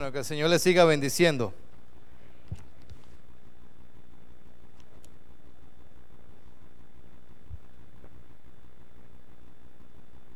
[0.00, 1.52] que el Señor le siga bendiciendo.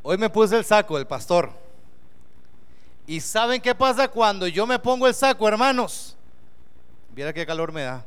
[0.02, 1.50] Hoy me puse el saco, el pastor.
[3.06, 6.14] ¿Y saben qué pasa cuando yo me pongo el saco, hermanos?
[7.14, 8.04] Viera qué calor me da.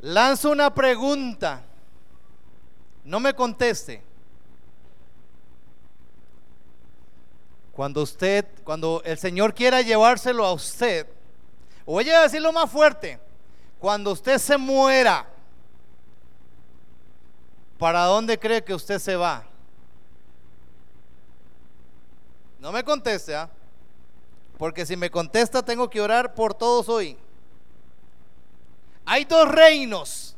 [0.00, 1.64] Lanzo una pregunta.
[3.04, 4.13] No me conteste.
[7.74, 11.06] Cuando usted, cuando el Señor quiera llevárselo a usted,
[11.84, 13.18] voy a decirlo más fuerte,
[13.80, 15.28] cuando usted se muera,
[17.78, 19.44] ¿para dónde cree que usted se va?
[22.60, 23.50] No me conteste, ¿ah?
[24.56, 27.18] porque si me contesta tengo que orar por todos hoy.
[29.04, 30.36] Hay dos reinos.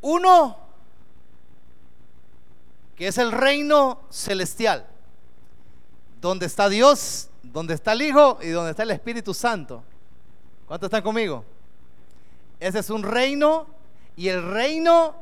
[0.00, 0.63] Uno
[2.96, 4.86] que es el reino celestial,
[6.20, 9.82] donde está Dios, donde está el Hijo y donde está el Espíritu Santo.
[10.66, 11.44] ¿Cuántos están conmigo?
[12.60, 13.66] Ese es un reino
[14.16, 15.16] y el reino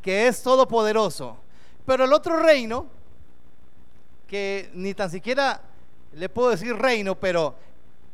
[0.00, 1.36] que es todopoderoso.
[1.84, 2.86] Pero el otro reino,
[4.26, 5.60] que ni tan siquiera
[6.12, 7.54] le puedo decir reino, pero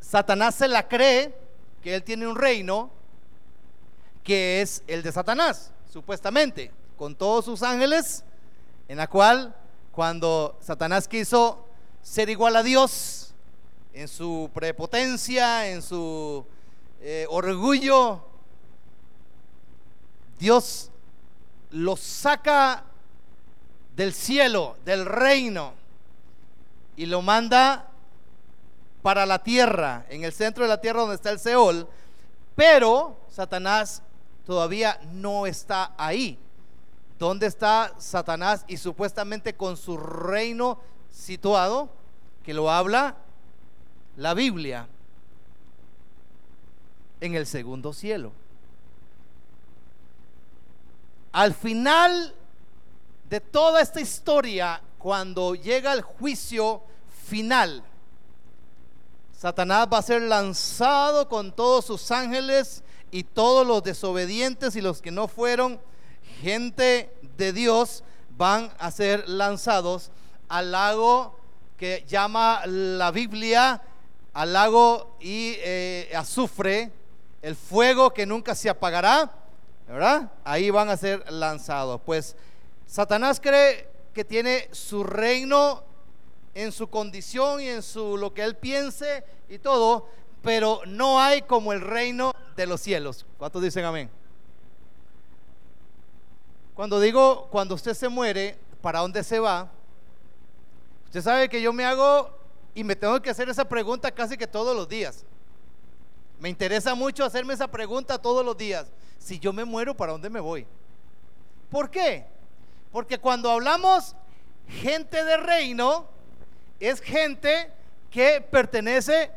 [0.01, 1.35] Satanás se la cree
[1.83, 2.91] que él tiene un reino
[4.23, 8.25] que es el de Satanás, supuestamente, con todos sus ángeles
[8.89, 9.55] en la cual
[9.93, 11.67] cuando Satanás quiso
[12.03, 13.35] ser igual a Dios
[13.93, 16.45] en su prepotencia, en su
[17.01, 18.25] eh, orgullo,
[20.39, 20.91] Dios
[21.71, 22.85] lo saca
[23.97, 25.75] del cielo, del reino,
[26.97, 27.89] y lo manda
[29.03, 31.89] para la tierra, en el centro de la tierra donde está el Seol,
[32.55, 34.03] pero Satanás
[34.47, 36.39] todavía no está ahí.
[37.19, 41.89] ¿Dónde está Satanás y supuestamente con su reino situado?
[42.43, 43.17] Que lo habla
[44.17, 44.89] la Biblia
[47.21, 48.33] en el segundo cielo.
[51.33, 52.35] Al final
[53.29, 56.83] de toda esta historia, cuando llega el juicio
[57.27, 57.83] final,
[59.37, 65.03] Satanás va a ser lanzado con todos sus ángeles y todos los desobedientes y los
[65.03, 65.81] que no fueron
[66.45, 68.05] gente de Dios
[68.37, 70.11] van a ser lanzados
[70.49, 71.35] al lago
[71.79, 73.83] que llama la Biblia
[74.35, 76.91] al lago y eh, azufre,
[77.41, 79.31] el fuego que nunca se apagará,
[79.87, 80.31] ¿verdad?
[80.45, 82.01] Ahí van a ser lanzados.
[82.05, 82.37] Pues
[82.87, 85.83] Satanás cree que tiene su reino
[86.53, 90.09] en su condición y en su lo que él piense y todo,
[90.43, 93.25] pero no hay como el reino de los cielos.
[93.39, 94.11] ¿Cuántos dicen amén?
[96.75, 99.71] Cuando digo, cuando usted se muere, ¿para dónde se va?
[101.07, 102.31] Usted sabe que yo me hago
[102.75, 105.25] y me tengo que hacer esa pregunta casi que todos los días.
[106.41, 108.89] Me interesa mucho hacerme esa pregunta todos los días.
[109.19, 110.67] Si yo me muero, ¿para dónde me voy?
[111.71, 112.27] ¿Por qué?
[112.91, 114.17] Porque cuando hablamos
[114.69, 116.07] gente de reino,
[116.81, 117.71] es gente
[118.11, 119.31] que pertenece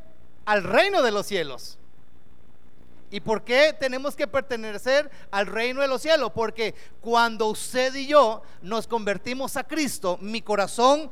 [0.46, 1.78] al reino de los cielos.
[3.10, 6.32] ¿Y por qué tenemos que pertenecer al reino de los cielos?
[6.34, 11.10] Porque cuando usted y yo nos convertimos a Cristo, mi corazón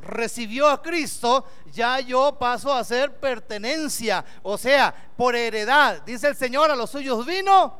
[0.00, 6.02] recibió a Cristo, ya yo paso a ser pertenencia, o sea, por heredad.
[6.02, 7.74] Dice el Señor, a los suyos vino,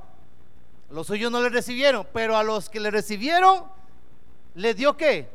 [0.91, 3.65] los suyos no le recibieron, pero a los que le recibieron,
[4.55, 5.29] le dio qué?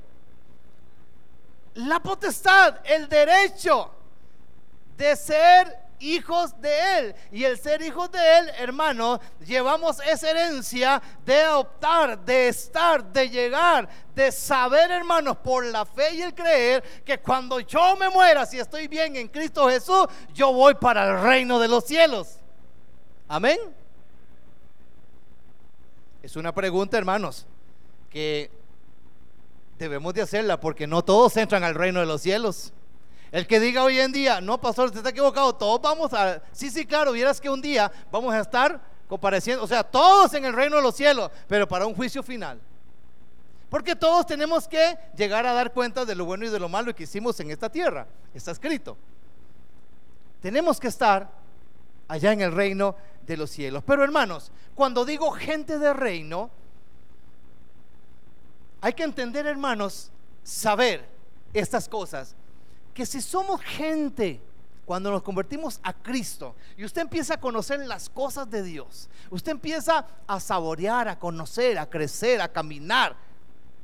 [1.76, 3.92] La potestad, el derecho
[4.98, 7.16] de ser hijos de Él.
[7.32, 13.30] Y el ser hijos de Él, hermano, llevamos esa herencia de adoptar, de estar, de
[13.30, 18.46] llegar, de saber, hermanos, por la fe y el creer, que cuando yo me muera,
[18.46, 22.40] si estoy bien en Cristo Jesús, yo voy para el reino de los cielos.
[23.28, 23.60] Amén.
[26.22, 27.46] Es una pregunta, hermanos,
[28.10, 28.50] que
[29.78, 32.74] debemos de hacerla porque no todos entran al reino de los cielos.
[33.36, 36.42] El que diga hoy en día, no, pastor, usted está equivocado, todos vamos a...
[36.54, 38.80] Sí, sí, claro, vieras que un día vamos a estar
[39.10, 42.62] compareciendo, o sea, todos en el reino de los cielos, pero para un juicio final.
[43.70, 46.96] Porque todos tenemos que llegar a dar cuenta de lo bueno y de lo malo
[46.96, 48.08] que hicimos en esta tierra.
[48.34, 48.96] Está escrito.
[50.42, 51.30] Tenemos que estar
[52.08, 52.96] allá en el reino
[53.28, 53.84] de los cielos.
[53.86, 56.50] Pero hermanos, cuando digo gente de reino,
[58.80, 60.10] hay que entender, hermanos,
[60.42, 61.06] saber
[61.54, 62.34] estas cosas
[62.96, 64.42] que si somos gente
[64.86, 69.52] cuando nos convertimos a Cristo y usted empieza a conocer las cosas de Dios, usted
[69.52, 73.18] empieza a saborear, a conocer, a crecer, a caminar,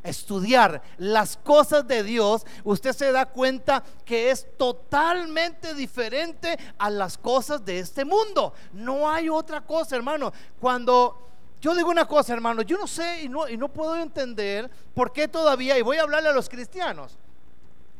[0.01, 6.89] a estudiar las cosas de Dios, usted se da cuenta que es totalmente diferente a
[6.89, 8.53] las cosas de este mundo.
[8.71, 10.31] No hay otra cosa, hermano.
[10.57, 11.27] Cuando
[11.59, 15.11] yo digo una cosa, hermano, yo no sé y no, y no puedo entender por
[15.11, 17.17] qué todavía, y voy a hablarle a los cristianos,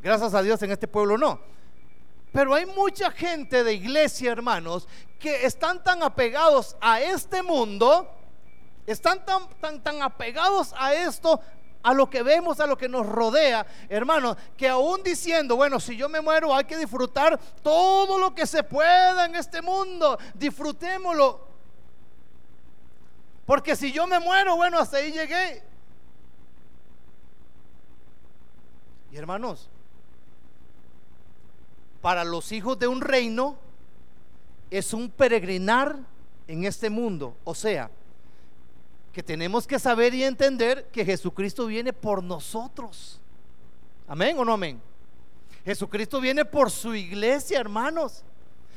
[0.02, 1.52] gracias a Dios en este pueblo no
[2.32, 4.88] pero hay mucha gente de iglesia, hermanos,
[5.20, 8.10] que están tan apegados a este mundo,
[8.88, 11.42] están tan, tan, tan apegados a esto,
[11.84, 15.98] a lo que vemos, a lo que nos rodea, hermanos, que aún diciendo, bueno, si
[15.98, 21.52] yo me muero hay que disfrutar todo lo que se pueda en este mundo, disfrutémoslo.
[23.46, 25.64] Porque si yo me muero, bueno, hasta ahí llegué.
[29.12, 29.71] Y hermanos,
[32.02, 33.58] para los hijos de un reino
[34.70, 36.00] es un peregrinar
[36.48, 37.36] en este mundo.
[37.44, 37.90] O sea,
[39.14, 43.20] que tenemos que saber y entender que Jesucristo viene por nosotros.
[44.08, 44.82] Amén o no amén.
[45.66, 48.24] Jesucristo viene por su iglesia, hermanos.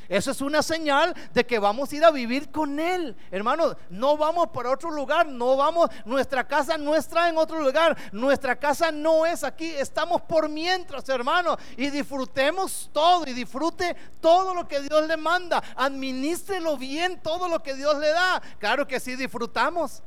[0.09, 3.17] Eso es una señal de que vamos a ir a vivir con Él.
[3.31, 7.97] Hermanos, no vamos para otro lugar, no vamos, nuestra casa no está en otro lugar,
[8.13, 14.55] nuestra casa no es aquí, estamos por mientras, hermanos, y disfrutemos todo y disfrute todo
[14.55, 18.43] lo que Dios le manda, administrelo bien todo lo que Dios le da.
[18.59, 20.03] Claro que sí disfrutamos.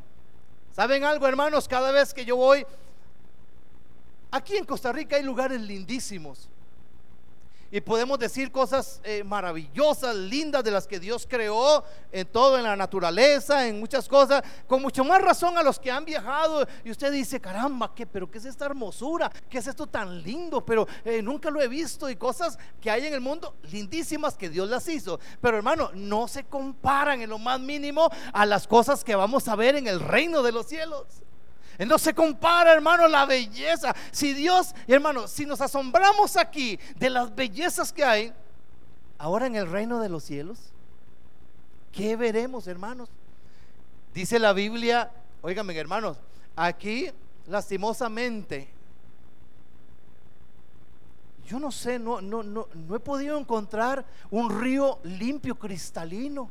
[0.73, 1.67] ¿Saben algo, hermanos?
[1.67, 2.65] Cada vez que yo voy,
[4.29, 6.49] aquí en Costa Rica hay lugares lindísimos
[7.71, 12.63] y podemos decir cosas eh, maravillosas, lindas de las que Dios creó en todo, en
[12.63, 16.65] la naturaleza, en muchas cosas, con mucho más razón a los que han viajado.
[16.83, 19.31] Y usted dice, caramba, ¿qué, pero qué es esta hermosura?
[19.49, 20.65] ¿Qué es esto tan lindo?
[20.65, 24.49] Pero eh, nunca lo he visto y cosas que hay en el mundo lindísimas que
[24.49, 25.19] Dios las hizo.
[25.41, 29.55] Pero hermano, no se comparan en lo más mínimo a las cosas que vamos a
[29.55, 31.05] ver en el reino de los cielos.
[31.85, 33.95] No se compara, hermano, la belleza.
[34.11, 38.33] Si Dios, hermano, si nos asombramos aquí de las bellezas que hay,
[39.19, 40.57] ahora en el reino de los cielos,
[41.91, 43.09] ¿qué veremos, hermanos?
[44.13, 46.17] Dice la Biblia, óigame, hermanos,
[46.55, 47.11] aquí
[47.45, 48.67] lastimosamente,
[51.45, 56.49] yo no sé, no, no, no, no he podido encontrar un río limpio, cristalino.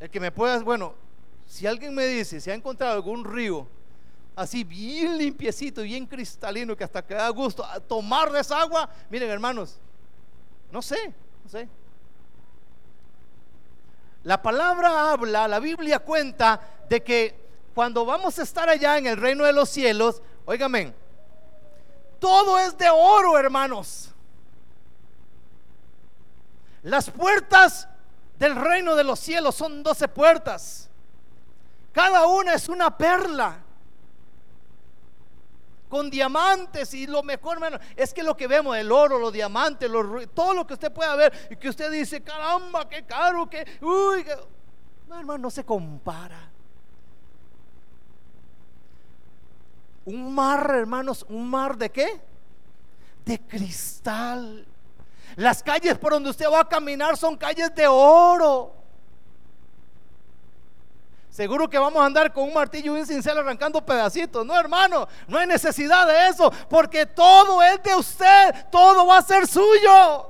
[0.00, 0.94] El que me pueda, bueno,
[1.50, 3.66] si alguien me dice, si ha encontrado algún río
[4.36, 8.88] así bien limpiecito, bien cristalino, que hasta que da gusto a tomar de esa agua,
[9.10, 9.80] miren hermanos,
[10.70, 11.12] no sé,
[11.42, 11.68] no sé.
[14.22, 17.34] La palabra habla, la Biblia cuenta de que
[17.74, 20.94] cuando vamos a estar allá en el reino de los cielos, óigame,
[22.20, 24.12] todo es de oro, hermanos.
[26.84, 27.88] Las puertas
[28.38, 30.89] del reino de los cielos son doce puertas.
[31.92, 33.64] Cada una es una perla
[35.88, 39.90] con diamantes y lo mejor, hermano, es que lo que vemos, el oro, los diamantes,
[40.32, 44.24] todo lo que usted pueda ver y que usted dice, caramba, qué caro, que, uy,
[45.08, 46.48] no, hermano, no se compara.
[50.04, 52.20] Un mar, hermanos, un mar de qué?
[53.24, 54.64] De cristal.
[55.34, 58.79] Las calles por donde usted va a caminar son calles de oro.
[61.30, 64.44] Seguro que vamos a andar con un martillo y un cincel arrancando pedacitos.
[64.44, 69.22] No, hermano, no hay necesidad de eso, porque todo es de usted, todo va a
[69.22, 70.28] ser suyo.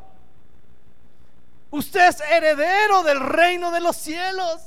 [1.70, 4.60] Usted es heredero del reino de los cielos.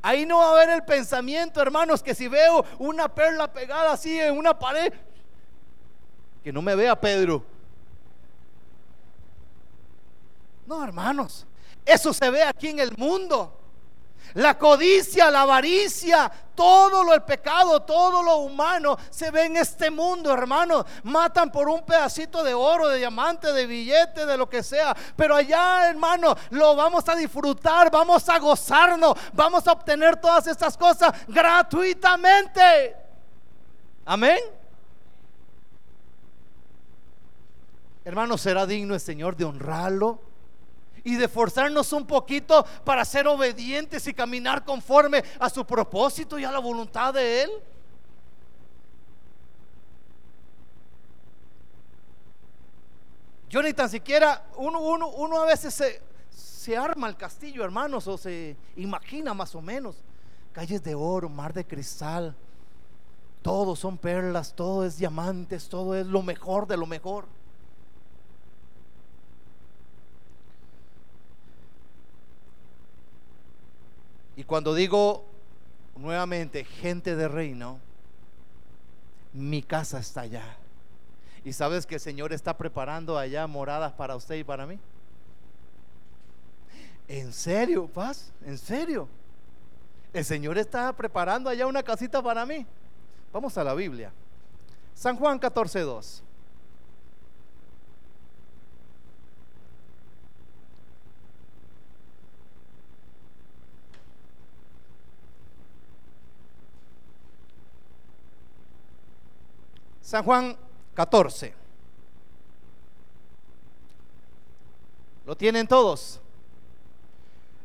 [0.00, 4.18] Ahí no va a haber el pensamiento, hermanos, que si veo una perla pegada así
[4.20, 4.92] en una pared,
[6.44, 7.44] que no me vea Pedro.
[10.66, 11.46] No, hermanos,
[11.84, 13.57] eso se ve aquí en el mundo.
[14.38, 19.90] La codicia, la avaricia, todo lo el pecado, todo lo humano se ve en este
[19.90, 20.84] mundo, hermano.
[21.02, 24.96] Matan por un pedacito de oro, de diamante, de billete, de lo que sea.
[25.16, 30.76] Pero allá, hermano, lo vamos a disfrutar, vamos a gozarnos, vamos a obtener todas estas
[30.76, 32.94] cosas gratuitamente.
[34.04, 34.38] Amén.
[38.04, 40.27] Hermano, será digno el Señor de honrarlo
[41.04, 46.44] y de forzarnos un poquito para ser obedientes y caminar conforme a su propósito y
[46.44, 47.50] a la voluntad de Él?
[53.48, 58.56] Yo ni tan siquiera, uno, a veces se, se arma el castillo, hermanos, o se
[58.76, 59.96] imagina más o menos.
[60.52, 62.36] Calles de oro, mar de cristal,
[63.42, 67.26] todo son perlas, todo es diamantes, todo es lo mejor de lo mejor.
[74.44, 75.24] Cuando digo
[75.96, 77.80] nuevamente gente de reino,
[79.32, 80.56] mi casa está allá.
[81.44, 84.78] ¿Y sabes que el Señor está preparando allá moradas para usted y para mí?
[87.08, 88.32] ¿En serio, Paz?
[88.44, 89.08] ¿En serio?
[90.12, 92.66] El Señor está preparando allá una casita para mí.
[93.32, 94.12] Vamos a la Biblia.
[94.94, 96.22] San Juan 14, 2.
[110.08, 110.56] San Juan
[110.94, 111.54] 14.
[115.26, 116.18] ¿Lo tienen todos?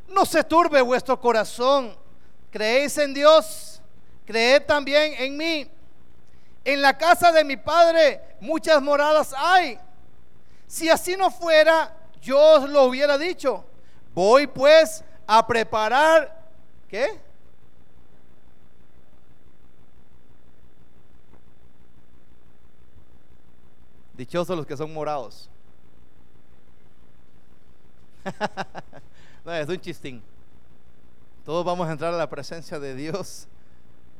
[0.10, 1.96] No se turbe vuestro corazón.
[2.52, 3.82] Creéis en Dios,
[4.26, 5.72] creed también en mí.
[6.66, 9.80] En la casa de mi padre muchas moradas hay.
[10.68, 13.64] Si así no fuera, yo os lo hubiera dicho.
[14.14, 16.44] Voy pues a preparar,
[16.90, 17.22] ¿qué?
[24.14, 25.50] Dichosos los que son morados.
[29.46, 30.22] no, es un chistín.
[31.46, 33.48] Todos vamos a entrar a la presencia de Dios.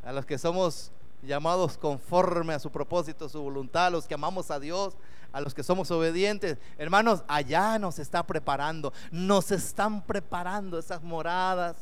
[0.04, 4.52] A los que somos llamados conforme a su propósito, su voluntad, a los que amamos
[4.52, 4.96] a Dios,
[5.32, 6.58] a los que somos obedientes.
[6.78, 11.78] Hermanos, allá nos está preparando, nos están preparando esas moradas.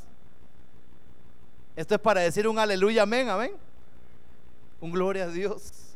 [1.76, 3.54] Esto es para decir un aleluya, amén, amén.
[4.80, 5.91] Un gloria a Dios.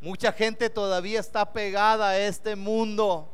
[0.00, 3.28] Mucha gente todavía está pegada a este mundo.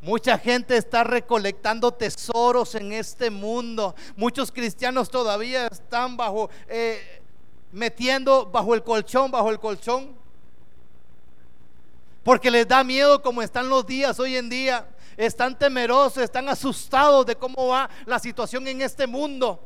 [0.00, 3.94] Mucha gente está recolectando tesoros en este mundo.
[4.16, 7.22] Muchos cristianos todavía están bajo, eh,
[7.72, 10.16] metiendo bajo el colchón, bajo el colchón.
[12.22, 14.88] Porque les da miedo como están los días hoy en día.
[15.16, 19.60] Están temerosos, están asustados de cómo va la situación en este mundo.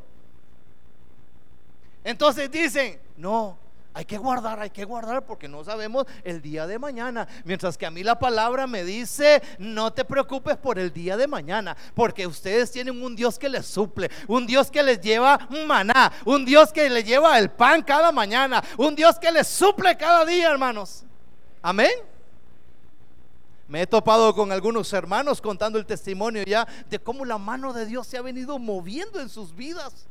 [2.04, 3.58] Entonces dicen, no,
[3.96, 7.26] hay que guardar, hay que guardar porque no sabemos el día de mañana.
[7.46, 11.26] Mientras que a mí la palabra me dice, no te preocupes por el día de
[11.26, 16.12] mañana, porque ustedes tienen un Dios que les suple, un Dios que les lleva maná,
[16.26, 20.26] un Dios que les lleva el pan cada mañana, un Dios que les suple cada
[20.26, 21.02] día, hermanos.
[21.62, 21.92] Amén.
[23.66, 27.86] Me he topado con algunos hermanos contando el testimonio ya de cómo la mano de
[27.86, 30.06] Dios se ha venido moviendo en sus vidas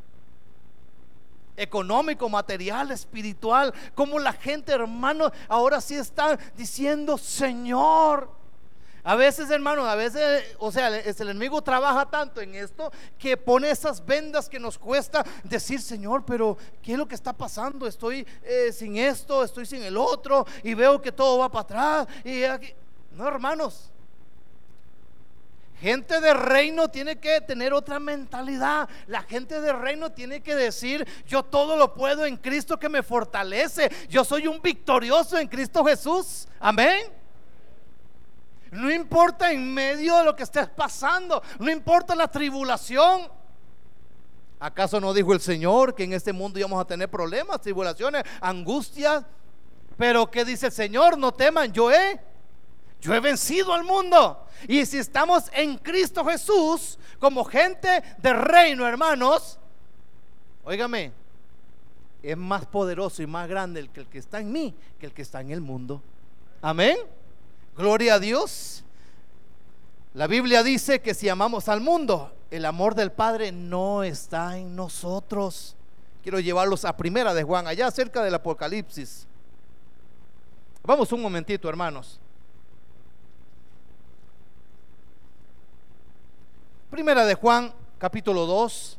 [1.57, 8.29] económico, material, espiritual, como la gente, hermano, ahora sí está diciendo, Señor.
[9.07, 13.69] A veces, hermano, a veces, o sea, el enemigo trabaja tanto en esto que pone
[13.69, 17.85] esas vendas que nos cuesta decir, Señor, pero ¿qué es lo que está pasando?
[17.85, 22.07] Estoy eh, sin esto, estoy sin el otro y veo que todo va para atrás.
[22.23, 22.73] Y aquí,
[23.11, 23.91] no, hermanos,
[25.79, 28.89] gente de reino tiene que tener otra mentalidad.
[29.07, 33.03] La gente de reino tiene que decir, yo todo lo puedo en Cristo que me
[33.03, 33.91] fortalece.
[34.09, 36.47] Yo soy un victorioso en Cristo Jesús.
[36.59, 37.07] Amén.
[38.71, 43.29] No importa en medio de lo que estés pasando, no importa la tribulación.
[44.59, 49.23] ¿Acaso no dijo el Señor que en este mundo íbamos a tener problemas, tribulaciones, angustias?
[49.97, 51.17] Pero ¿qué dice el Señor?
[51.17, 52.19] No teman, yo he
[53.01, 54.45] yo he vencido al mundo.
[54.67, 59.59] Y si estamos en Cristo Jesús como gente de reino, hermanos,
[60.63, 61.11] óigame,
[62.23, 65.13] es más poderoso y más grande el que el que está en mí que el
[65.13, 66.01] que está en el mundo.
[66.61, 66.97] Amén.
[67.77, 68.83] Gloria a Dios.
[70.13, 74.75] La Biblia dice que si amamos al mundo, el amor del Padre no está en
[74.75, 75.75] nosotros.
[76.23, 79.27] Quiero llevarlos a primera de Juan, allá cerca del Apocalipsis.
[80.83, 82.19] Vamos un momentito, hermanos.
[86.95, 88.97] Primera de Juan, capítulo 2.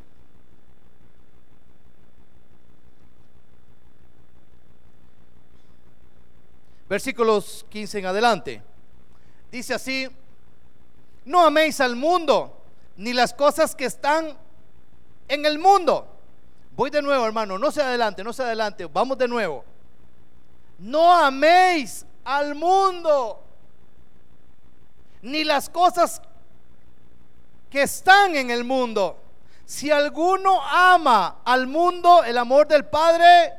[6.90, 8.62] Versículos 15 en adelante.
[9.50, 10.08] Dice así,
[11.24, 12.60] no améis al mundo,
[12.98, 14.36] ni las cosas que están
[15.26, 16.06] en el mundo.
[16.72, 19.64] Voy de nuevo, hermano, no se adelante, no se adelante, vamos de nuevo.
[20.78, 23.42] No améis al mundo,
[25.22, 26.20] ni las cosas
[27.76, 29.18] que están en el mundo.
[29.66, 33.52] Si alguno ama al mundo, el amor del Padre,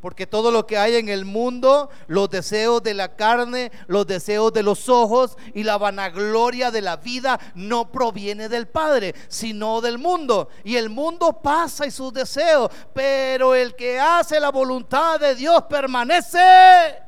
[0.00, 4.54] porque todo lo que hay en el mundo, los deseos de la carne, los deseos
[4.54, 9.98] de los ojos y la vanagloria de la vida no proviene del Padre, sino del
[9.98, 10.48] mundo.
[10.64, 15.64] Y el mundo pasa y sus deseos, pero el que hace la voluntad de Dios
[15.68, 17.04] permanece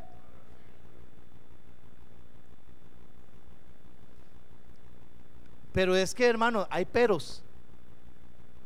[5.79, 7.41] Pero es que, hermano, hay peros.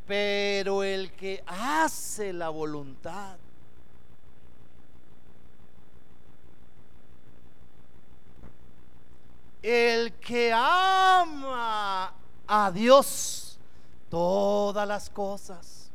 [0.06, 3.36] Pero el que hace la voluntad.
[9.60, 12.14] El que ama
[12.46, 13.58] a Dios
[14.08, 15.90] todas las cosas.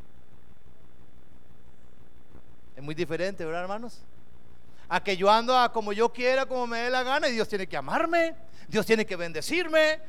[2.75, 4.03] Es muy diferente, ¿verdad, hermanos?
[4.87, 7.47] A que yo ando a como yo quiera, como me dé la gana, y Dios
[7.47, 8.35] tiene que amarme,
[8.67, 9.99] Dios tiene que bendecirme,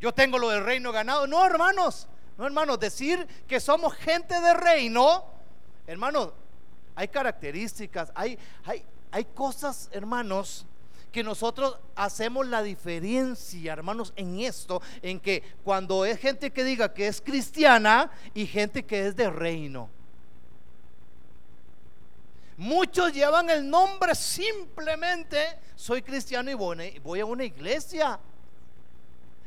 [0.00, 1.26] yo tengo lo del reino ganado.
[1.26, 5.24] No, hermanos, no, hermanos, decir que somos gente de reino,
[5.86, 6.30] hermanos,
[6.94, 10.66] hay características, hay, hay, hay cosas, hermanos,
[11.12, 16.94] que nosotros hacemos la diferencia, hermanos, en esto, en que cuando es gente que diga
[16.94, 19.90] que es cristiana y gente que es de reino.
[22.56, 28.20] Muchos llevan el nombre simplemente, soy cristiano y voy a una iglesia.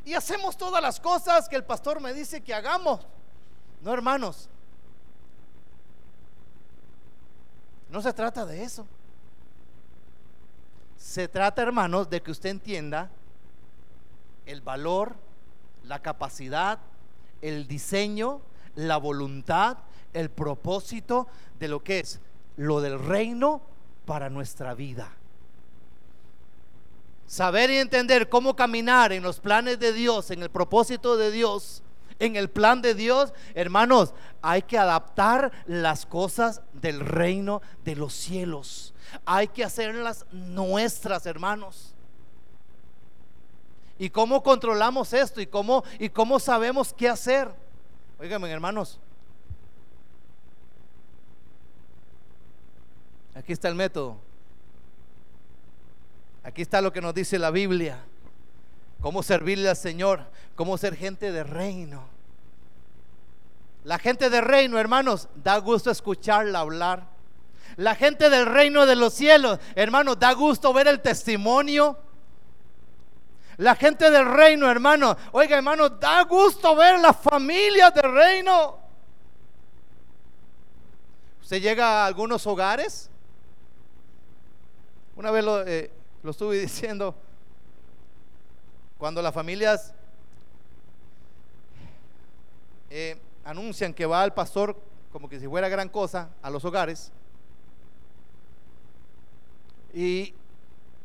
[0.06, 3.06] Y hacemos todas las cosas que el pastor me dice que hagamos.
[3.82, 4.50] No, hermanos.
[7.90, 8.88] No se trata de eso.
[10.98, 13.10] Se trata, hermanos, de que usted entienda
[14.46, 15.16] el valor,
[15.84, 16.80] la capacidad,
[17.42, 18.42] el diseño,
[18.76, 19.78] la voluntad,
[20.14, 21.28] el propósito
[21.60, 22.20] de lo que es
[22.56, 23.62] lo del reino
[24.06, 25.10] para nuestra vida.
[27.28, 31.82] Saber y entender cómo caminar en los planes de Dios, en el propósito de Dios,
[32.20, 38.14] en el plan de Dios, hermanos, hay que adaptar las cosas del reino de los
[38.14, 38.94] cielos.
[39.26, 41.94] Hay que hacerlas nuestras, hermanos.
[43.98, 45.42] ¿Y cómo controlamos esto?
[45.42, 47.50] ¿Y cómo, y cómo sabemos qué hacer?
[48.20, 49.00] Oiganme, hermanos.
[53.36, 54.18] Aquí está el método.
[56.44, 58.04] Aquí está lo que nos dice la Biblia.
[59.02, 62.04] Cómo servirle al Señor, cómo ser gente de reino.
[63.84, 67.08] La gente de reino, hermanos, da gusto escucharla hablar.
[67.76, 71.98] La gente del reino de los cielos, hermanos, da gusto ver el testimonio.
[73.58, 78.80] La gente del reino, hermano, oiga, hermano, da gusto ver las familias del reino.
[81.42, 83.10] Usted llega a algunos hogares.
[85.16, 85.92] Una vez lo, eh,
[86.24, 87.16] lo estuve diciendo,
[88.98, 89.94] cuando las familias
[92.90, 94.76] eh, anuncian que va al pastor
[95.12, 97.12] como que si fuera gran cosa a los hogares,
[99.94, 100.34] y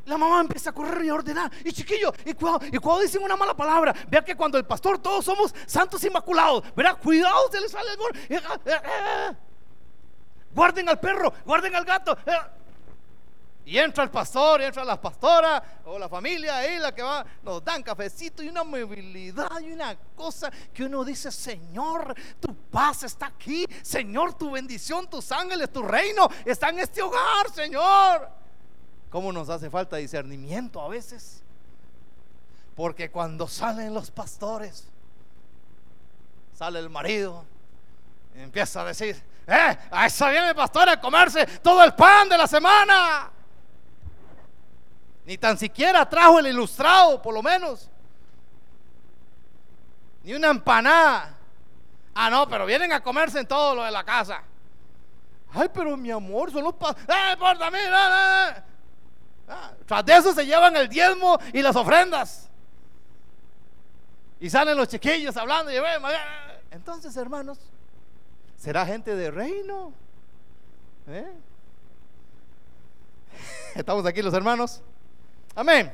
[0.07, 1.52] la mamá empieza a correr y a ordenar.
[1.62, 2.64] Y chiquillo, y cuando,
[3.00, 6.64] y dicen una mala palabra, vea que cuando el pastor todos somos santos inmaculados.
[6.74, 8.37] Verá, cuidado, se les sale el.
[8.37, 9.37] Eh, eh,
[10.54, 12.16] guarden al perro, guarden al gato.
[13.68, 17.22] Y entra el pastor, y entra la pastora o la familia ahí, la que va,
[17.42, 23.02] nos dan cafecito y una movilidad y una cosa que uno dice, Señor, tu paz
[23.02, 28.31] está aquí, Señor, tu bendición, tus ángeles, tu reino está en este hogar, Señor.
[29.11, 31.42] ¿Cómo nos hace falta discernimiento a veces?
[32.74, 34.88] Porque cuando salen los pastores,
[36.54, 37.44] sale el marido
[38.35, 42.31] y empieza a decir, eh, a esa viene el pastor a comerse todo el pan
[42.31, 43.33] de la semana.
[45.28, 47.90] Ni tan siquiera trajo el ilustrado, por lo menos.
[50.24, 51.36] Ni una empanada.
[52.14, 54.42] Ah, no, pero vienen a comerse en todo lo de la casa.
[55.52, 57.78] Ay, pero mi amor, son los ¡Eh, por mí!
[59.50, 62.48] Ah, tras de eso se llevan el diezmo y las ofrendas.
[64.40, 65.70] Y salen los chiquillos hablando.
[65.70, 65.76] Y,
[66.70, 67.58] entonces, hermanos,
[68.56, 69.92] será gente de reino.
[71.06, 71.30] ¿Eh?
[73.74, 74.80] Estamos aquí los hermanos.
[75.54, 75.92] Amén.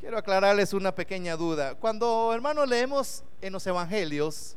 [0.00, 1.74] Quiero aclararles una pequeña duda.
[1.74, 4.56] Cuando, hermanos, leemos en los evangelios,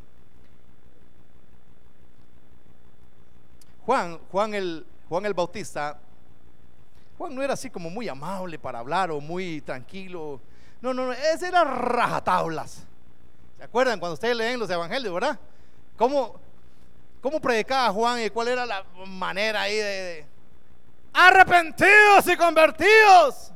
[3.85, 5.99] Juan, Juan el, Juan el Bautista,
[7.17, 10.39] Juan no era así como muy amable para hablar o muy tranquilo.
[10.81, 12.85] No, no, no, ese era rajatablas.
[13.57, 15.39] ¿Se acuerdan cuando ustedes leen los evangelios, verdad?
[15.97, 16.35] ¿Cómo,
[17.21, 20.25] cómo predicaba Juan y cuál era la manera ahí de
[21.13, 23.51] arrepentidos y convertidos.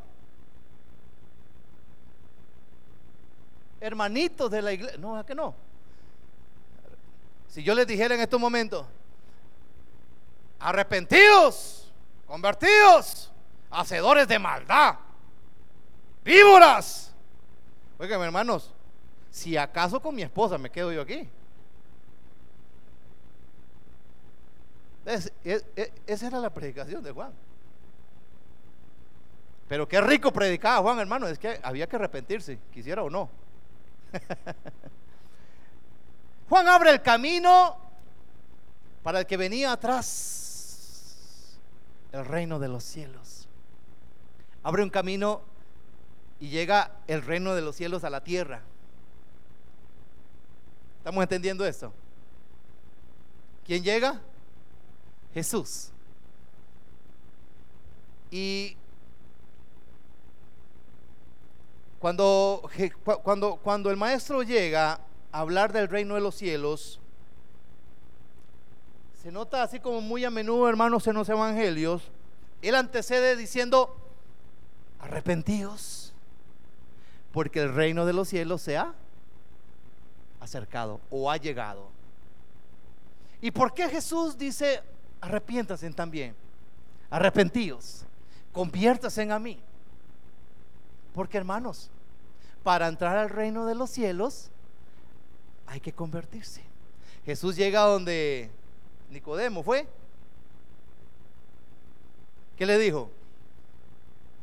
[3.80, 4.98] Hermanitos de la iglesia.
[4.98, 5.54] No, es que no.
[7.50, 8.86] Si yo les dijera en estos momentos,
[10.60, 11.92] arrepentidos,
[12.26, 13.32] convertidos,
[13.70, 14.96] hacedores de maldad,
[16.24, 17.14] víboras.
[18.00, 18.72] Oigan, hermanos,
[19.30, 21.30] si acaso con mi esposa me quedo yo aquí.
[25.06, 27.34] esa era la predicación de Juan.
[29.68, 31.28] Pero qué rico predicaba Juan, hermano.
[31.28, 33.30] Es que había que arrepentirse, quisiera o no.
[36.50, 37.78] Juan abre el camino
[39.02, 41.58] para el que venía atrás,
[42.12, 43.48] el reino de los cielos.
[44.64, 45.42] Abre un camino
[46.40, 48.62] y llega el reino de los cielos a la tierra.
[51.00, 51.92] ¿Estamos entendiendo esto?
[53.66, 54.22] ¿Quién llega?
[55.34, 55.90] Jesús.
[58.32, 58.78] Y
[62.04, 62.70] cuando,
[63.24, 65.00] cuando, cuando el maestro llega
[65.32, 67.00] a hablar del reino de los cielos,
[69.22, 72.12] se nota así como muy a menudo, hermanos, en los evangelios,
[72.62, 73.96] él antecede diciendo,
[75.00, 76.14] arrepentíos,
[77.32, 78.94] porque el reino de los cielos se ha
[80.42, 81.88] acercado o ha llegado.
[83.40, 84.84] ¿Y por qué Jesús dice,
[85.22, 86.36] arrepiéntasen también?
[87.10, 88.04] Arrepentíos,
[88.52, 89.64] conviértasen a mí.
[91.14, 91.90] Porque hermanos,
[92.64, 94.50] para entrar al reino de los cielos
[95.68, 96.64] hay que convertirse.
[97.26, 98.50] Jesús llega donde
[99.10, 99.88] Nicodemo fue.
[102.58, 103.10] ¿Qué le dijo?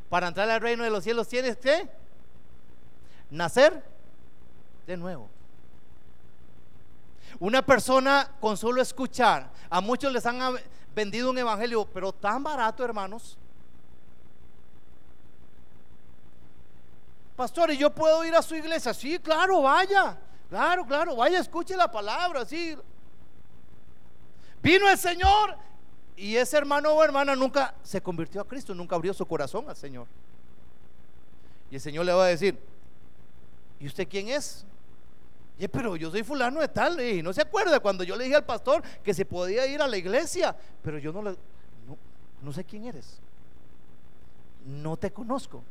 [0.09, 1.89] Para entrar al reino de los cielos tienes que
[3.31, 3.83] nacer
[4.87, 5.29] de nuevo.
[7.39, 10.57] Una persona con solo escuchar, a muchos les han
[10.95, 13.39] vendido un evangelio, pero tan barato, hermanos.
[17.41, 18.93] Pastor, ¿y yo puedo ir a su iglesia?
[18.93, 20.15] Sí, claro, vaya.
[20.51, 22.77] Claro, claro, vaya, escuche la palabra, sí.
[24.63, 25.57] Vino el Señor
[26.19, 29.77] y ese hermano o hermana nunca se convirtió a Cristo, nunca abrió su corazón al
[29.77, 30.07] Señor.
[31.71, 32.59] Y el Señor le va a decir,
[33.79, 34.67] ¿y usted quién es?
[35.59, 37.01] Y, pero yo soy fulano de tal.
[37.01, 39.89] Y no se acuerda cuando yo le dije al pastor que se podía ir a
[39.89, 41.37] la iglesia, pero yo no le,
[42.43, 43.19] no sé quién eres.
[44.67, 45.65] No te conozco.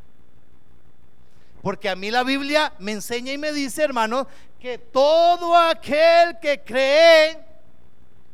[1.62, 4.28] Porque a mí la Biblia me enseña y me dice, hermano,
[4.60, 7.40] que todo aquel que cree,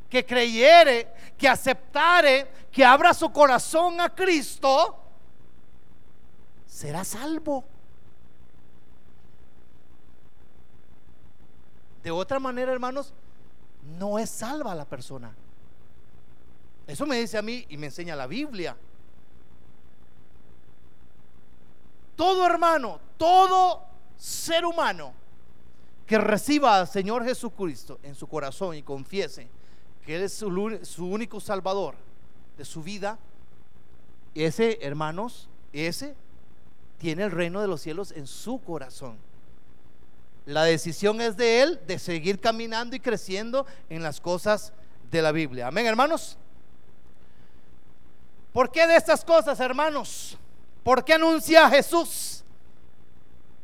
[0.09, 4.97] que creyere, que aceptare, que abra su corazón a Cristo,
[6.65, 7.63] será salvo.
[12.03, 13.13] De otra manera, hermanos,
[13.97, 15.33] no es salva la persona.
[16.85, 18.77] Eso me dice a mí y me enseña la Biblia.
[22.15, 23.83] Todo hermano, todo
[24.17, 25.13] ser humano
[26.05, 29.49] que reciba al Señor Jesucristo en su corazón y confiese
[30.05, 31.95] que Él es su, su único salvador
[32.57, 33.17] de su vida,
[34.35, 36.15] ese, hermanos, ese
[36.97, 39.17] tiene el reino de los cielos en su corazón.
[40.45, 44.73] La decisión es de Él de seguir caminando y creciendo en las cosas
[45.09, 45.67] de la Biblia.
[45.67, 46.37] Amén, hermanos.
[48.53, 50.37] ¿Por qué de estas cosas, hermanos?
[50.85, 52.43] ¿Por qué anuncia Jesús?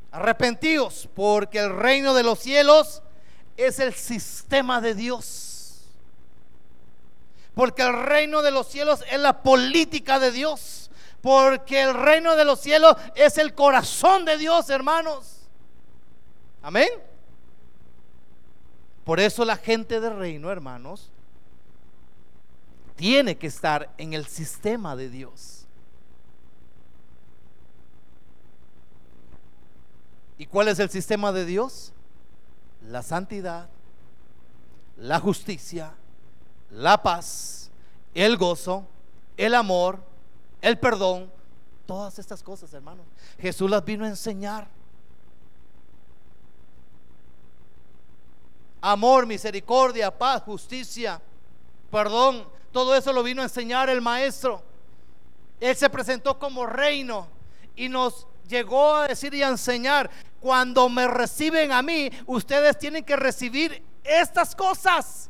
[0.09, 3.03] Arrepentidos, porque el reino de los cielos
[3.55, 5.83] es el sistema de Dios.
[7.53, 10.89] Porque el reino de los cielos es la política de Dios.
[11.21, 15.47] Porque el reino de los cielos es el corazón de Dios, hermanos.
[16.63, 16.89] Amén.
[19.03, 21.11] Por eso la gente del reino, hermanos,
[22.95, 25.60] tiene que estar en el sistema de Dios.
[30.41, 31.93] ¿Y cuál es el sistema de Dios?
[32.89, 33.69] La santidad,
[34.97, 35.93] la justicia,
[36.71, 37.69] la paz,
[38.15, 38.87] el gozo,
[39.37, 39.99] el amor,
[40.61, 41.31] el perdón,
[41.85, 43.05] todas estas cosas, hermanos.
[43.37, 44.67] Jesús las vino a enseñar.
[48.81, 51.21] Amor, misericordia, paz, justicia,
[51.91, 54.63] perdón, todo eso lo vino a enseñar el maestro.
[55.59, 57.27] Él se presentó como reino
[57.75, 63.03] y nos llegó a decir y a enseñar cuando me reciben a mí, ustedes tienen
[63.03, 65.29] que recibir estas cosas.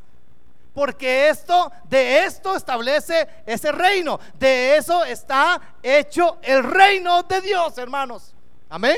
[0.73, 4.19] Porque esto, de esto establece ese reino.
[4.39, 8.33] De eso está hecho el reino de Dios, hermanos.
[8.69, 8.97] Amén.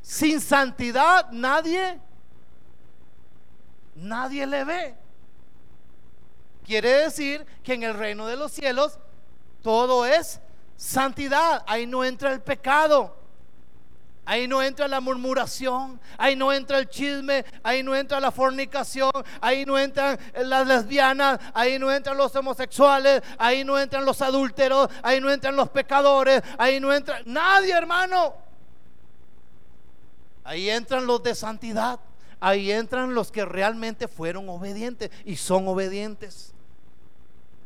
[0.00, 1.98] Sin santidad nadie,
[3.96, 4.94] nadie le ve.
[6.64, 8.98] Quiere decir que en el reino de los cielos
[9.62, 10.40] todo es
[10.76, 11.64] santidad.
[11.66, 13.16] Ahí no entra el pecado.
[14.28, 19.12] Ahí no entra la murmuración, ahí no entra el chisme, ahí no entra la fornicación,
[19.40, 24.88] ahí no entran las lesbianas, ahí no entran los homosexuales, ahí no entran los adúlteros,
[25.04, 28.34] ahí no entran los pecadores, ahí no entra nadie, hermano.
[30.42, 32.00] Ahí entran los de santidad,
[32.40, 36.52] ahí entran los que realmente fueron obedientes y son obedientes.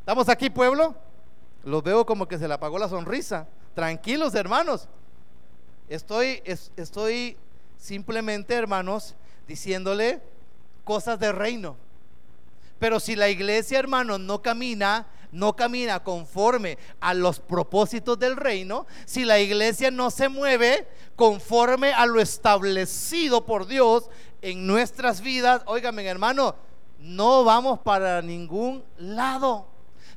[0.00, 0.94] ¿Estamos aquí, pueblo?
[1.64, 3.46] Los veo como que se le apagó la sonrisa.
[3.74, 4.88] Tranquilos, hermanos.
[5.88, 7.36] Estoy, estoy
[7.76, 9.14] simplemente, hermanos,
[9.46, 10.22] diciéndole
[10.84, 11.76] cosas de reino.
[12.78, 18.86] Pero si la iglesia, hermanos, no camina, no camina conforme a los propósitos del reino,
[19.04, 24.08] si la iglesia no se mueve conforme a lo establecido por Dios
[24.42, 26.54] en nuestras vidas, óigame, hermano,
[26.98, 29.69] no vamos para ningún lado.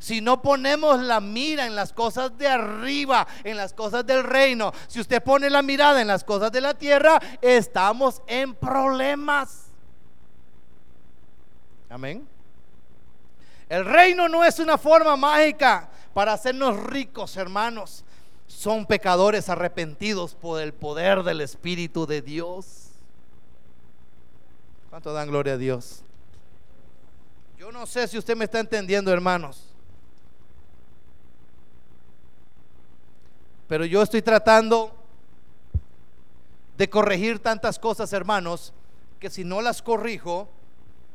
[0.04, 4.74] Si no ponemos la mira en las cosas de arriba, en las cosas del reino,
[4.90, 9.68] si usted pone la mirada en las cosas de la tierra, estamos en problemas.
[11.90, 12.28] Amén.
[13.70, 18.04] El reino no es una forma mágica para hacernos ricos, hermanos.
[18.46, 22.90] Son pecadores arrepentidos por el poder del Espíritu de Dios.
[24.90, 26.04] ¿Cuánto dan gloria a Dios?
[27.58, 29.73] Yo no sé si usted me está entendiendo, hermanos.
[33.74, 34.96] Pero yo estoy tratando
[36.78, 38.72] de corregir tantas cosas, hermanos,
[39.20, 40.48] que si no las corrijo,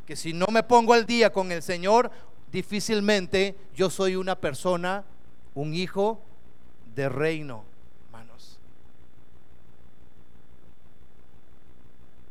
[0.04, 2.10] que si no me pongo al día con el Señor,
[2.50, 5.04] difícilmente yo soy una persona,
[5.54, 6.20] un hijo
[6.96, 7.62] de reino,
[8.06, 8.58] hermanos.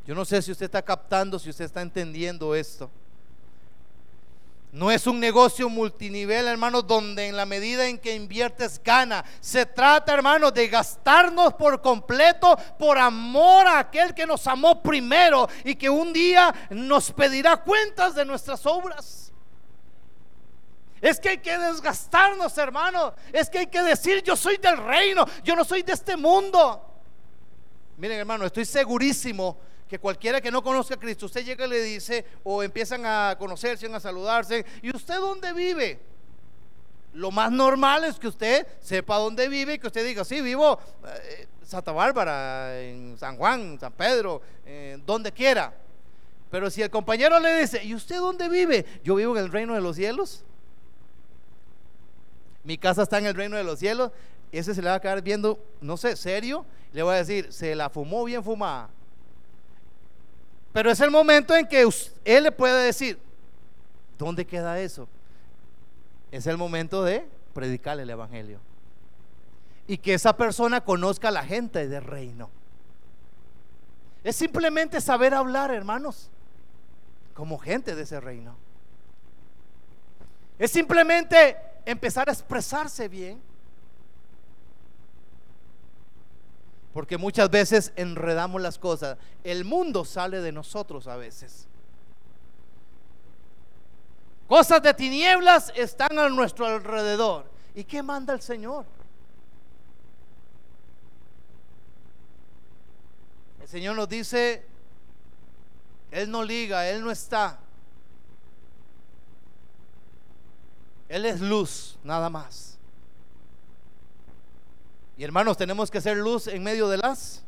[0.05, 2.89] Yo no sé si usted está captando, si usted está entendiendo esto.
[4.71, 9.23] No es un negocio multinivel, hermanos, donde en la medida en que inviertes gana.
[9.39, 15.47] Se trata, hermanos, de gastarnos por completo por amor a aquel que nos amó primero
[15.63, 19.31] y que un día nos pedirá cuentas de nuestras obras.
[20.99, 23.13] Es que hay que desgastarnos, hermano.
[23.31, 26.83] Es que hay que decir, yo soy del reino, yo no soy de este mundo.
[27.97, 31.81] Miren, hermano, estoy segurísimo que cualquiera que no conozca a Cristo, usted llega y le
[31.81, 35.99] dice, o empiezan a conocerse, a saludarse, ¿y usted dónde vive?
[37.13, 40.79] Lo más normal es que usted sepa dónde vive y que usted diga, sí, vivo
[41.03, 44.41] en eh, Santa Bárbara, en San Juan, San Pedro,
[45.05, 45.73] donde quiera.
[46.49, 48.85] Pero si el compañero le dice, ¿y usted dónde vive?
[49.03, 50.43] Yo vivo en el reino de los cielos.
[52.63, 54.11] Mi casa está en el reino de los cielos.
[54.51, 56.65] Ese se le va a quedar viendo, no sé, serio.
[56.93, 58.89] Le voy a decir, se la fumó bien fumada.
[60.77, 61.89] Pero es el momento en que
[62.23, 63.17] él le puede decir,
[64.15, 65.07] ¿dónde queda eso?
[66.31, 68.59] Es el momento de predicarle el Evangelio.
[69.87, 72.51] Y que esa persona conozca a la gente del reino.
[74.23, 76.29] Es simplemente saber hablar, hermanos,
[77.33, 78.55] como gente de ese reino.
[80.59, 83.41] Es simplemente empezar a expresarse bien.
[86.97, 89.19] Porque muchas veces enredamos las cosas.
[89.43, 91.67] El mundo sale de nosotros a veces.
[94.47, 97.45] Cosas de tinieblas están a nuestro alrededor.
[97.75, 98.83] ¿Y qué manda el Señor?
[103.61, 104.65] El Señor nos dice,
[106.09, 107.59] Él no liga, Él no está.
[111.07, 112.76] Él es luz, nada más.
[115.17, 117.43] Y hermanos, tenemos que ser luz en medio de las.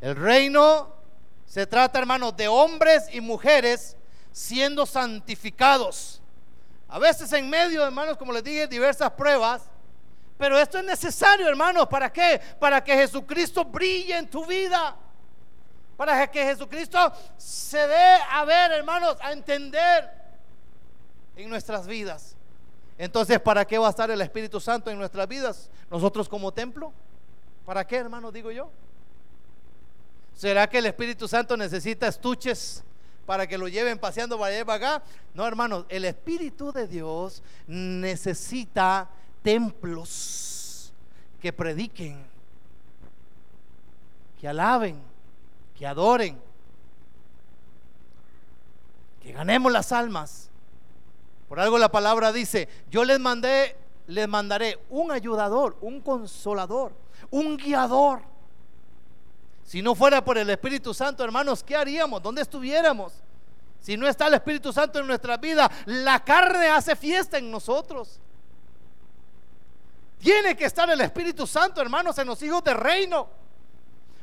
[0.00, 0.94] El reino
[1.46, 3.96] se trata, hermanos, de hombres y mujeres
[4.32, 6.20] siendo santificados.
[6.88, 9.62] A veces en medio, hermanos, como les dije, diversas pruebas.
[10.36, 11.86] Pero esto es necesario, hermanos.
[11.88, 12.40] ¿Para qué?
[12.58, 14.96] Para que Jesucristo brille en tu vida.
[15.96, 20.10] Para que Jesucristo se dé a ver, hermanos, a entender
[21.36, 22.36] en nuestras vidas.
[23.00, 25.70] Entonces, ¿para qué va a estar el Espíritu Santo en nuestras vidas?
[25.90, 26.92] Nosotros como templo.
[27.64, 28.70] ¿Para qué, hermano, digo yo?
[30.36, 32.84] ¿Será que el Espíritu Santo necesita estuches
[33.24, 35.04] para que lo lleven paseando para allá y para acá?
[35.32, 39.08] No, hermanos, el Espíritu de Dios necesita
[39.42, 40.92] templos
[41.40, 42.22] que prediquen,
[44.38, 45.00] que alaben,
[45.74, 46.38] que adoren,
[49.22, 50.49] que ganemos las almas.
[51.50, 56.92] Por algo la palabra dice, yo les mandé, les mandaré un ayudador, un consolador,
[57.28, 58.22] un guiador.
[59.64, 62.22] Si no fuera por el Espíritu Santo, hermanos, ¿qué haríamos?
[62.22, 63.14] ¿Dónde estuviéramos?
[63.80, 68.20] Si no está el Espíritu Santo en nuestra vida, la carne hace fiesta en nosotros.
[70.20, 73.28] Tiene que estar el Espíritu Santo, hermanos, en los hijos de reino.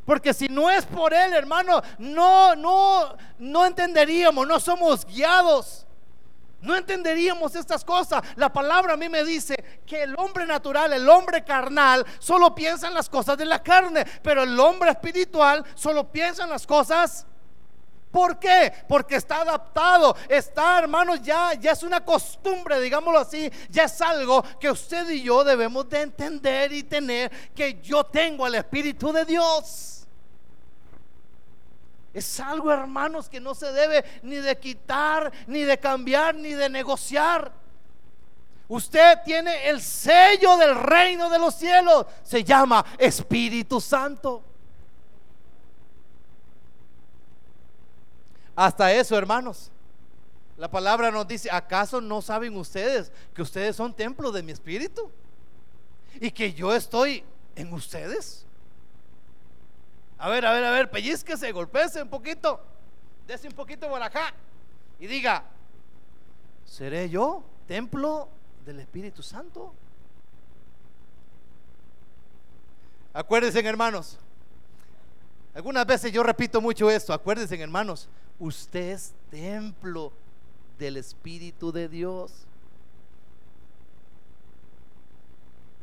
[0.06, 5.87] Porque si no es por Él, hermano, no, no, no entenderíamos, no somos guiados.
[6.62, 8.22] No entenderíamos estas cosas.
[8.36, 12.88] La palabra a mí me dice que el hombre natural, el hombre carnal, solo piensa
[12.88, 17.26] en las cosas de la carne, pero el hombre espiritual solo piensa en las cosas
[18.12, 18.74] ¿Por qué?
[18.88, 20.16] Porque está adaptado.
[20.28, 23.52] Está, hermanos, ya, ya es una costumbre, digámoslo así.
[23.70, 28.46] Ya es algo que usted y yo debemos de entender y tener que yo tengo
[28.46, 29.97] al Espíritu de Dios.
[32.18, 36.68] Es algo, hermanos, que no se debe ni de quitar, ni de cambiar, ni de
[36.68, 37.52] negociar.
[38.68, 42.08] Usted tiene el sello del reino de los cielos.
[42.24, 44.42] Se llama Espíritu Santo.
[48.56, 49.70] Hasta eso, hermanos.
[50.58, 55.12] La palabra nos dice, ¿acaso no saben ustedes que ustedes son templo de mi espíritu?
[56.20, 57.24] Y que yo estoy
[57.56, 58.47] en ustedes.
[60.18, 62.60] A ver, a ver, a ver, pellizquese, golpese un poquito.
[63.28, 64.34] Dese un poquito por acá.
[65.00, 65.44] Y diga,
[66.66, 68.30] ¿seré yo templo
[68.66, 69.74] del Espíritu Santo?
[73.14, 74.18] Acuérdense, hermanos.
[75.54, 77.14] Algunas veces yo repito mucho esto.
[77.14, 78.08] Acuérdense, hermanos.
[78.40, 80.14] Usted es templo
[80.80, 82.47] del Espíritu de Dios.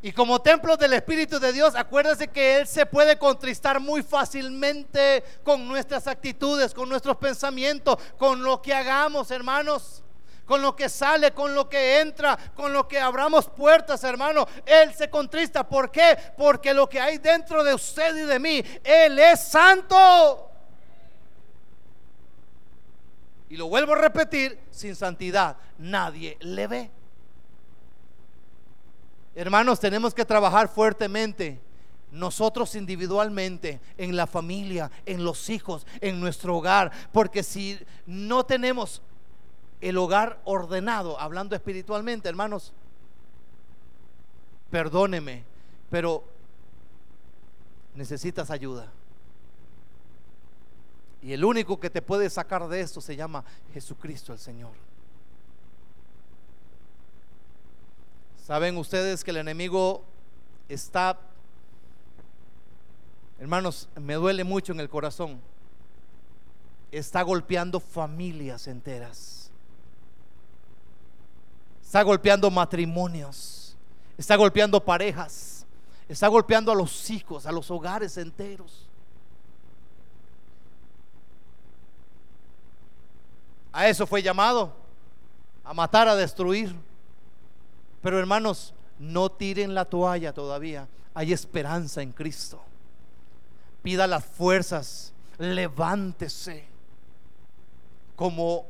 [0.05, 5.25] Y como templo del Espíritu de Dios, acuérdese que Él se puede contristar muy fácilmente
[5.43, 10.03] con nuestras actitudes, con nuestros pensamientos, con lo que hagamos, hermanos.
[10.45, 14.47] Con lo que sale, con lo que entra, con lo que abramos puertas, hermano.
[14.67, 15.67] Él se contrista.
[15.67, 16.19] ¿Por qué?
[16.37, 20.51] Porque lo que hay dentro de usted y de mí, Él es santo.
[23.49, 26.91] Y lo vuelvo a repetir, sin santidad nadie le ve.
[29.35, 31.61] Hermanos, tenemos que trabajar fuertemente.
[32.13, 36.93] Nosotros individualmente, en la familia, en los hijos, en nuestro hogar.
[37.13, 39.03] Porque si no tenemos
[39.81, 42.73] el hogar ordenado, hablando espiritualmente, hermanos,
[44.71, 45.45] perdóneme,
[45.91, 46.25] pero
[47.95, 48.91] necesitas ayuda.
[51.21, 54.84] Y el único que te puede sacar de esto se llama Jesucristo el Señor.
[58.45, 60.05] Saben ustedes que el enemigo
[60.69, 61.19] está,
[63.41, 65.41] hermanos, me duele mucho en el corazón,
[66.93, 69.51] está golpeando familias enteras,
[71.83, 73.79] está golpeando matrimonios,
[74.19, 75.65] está golpeando parejas,
[76.07, 78.87] está golpeando a los hijos, a los hogares enteros.
[83.73, 84.71] A eso fue llamado,
[85.65, 86.77] a matar, a destruir.
[88.05, 90.87] Pero hermanos, no tiren la toalla todavía.
[91.15, 92.61] Hay esperanza en Cristo.
[93.83, 96.67] Pida las fuerzas, levántese
[98.15, 98.67] como,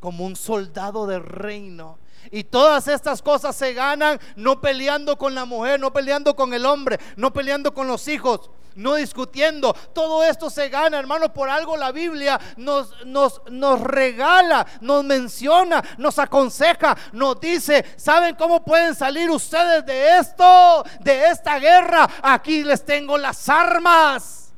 [0.00, 1.98] como un soldado del reino.
[2.30, 6.66] Y todas estas cosas se ganan no peleando con la mujer, no peleando con el
[6.66, 9.74] hombre, no peleando con los hijos, no discutiendo.
[9.92, 15.82] Todo esto se gana, hermano, por algo la Biblia nos, nos, nos regala, nos menciona,
[15.98, 22.08] nos aconseja, nos dice, ¿saben cómo pueden salir ustedes de esto, de esta guerra?
[22.22, 24.52] Aquí les tengo las armas.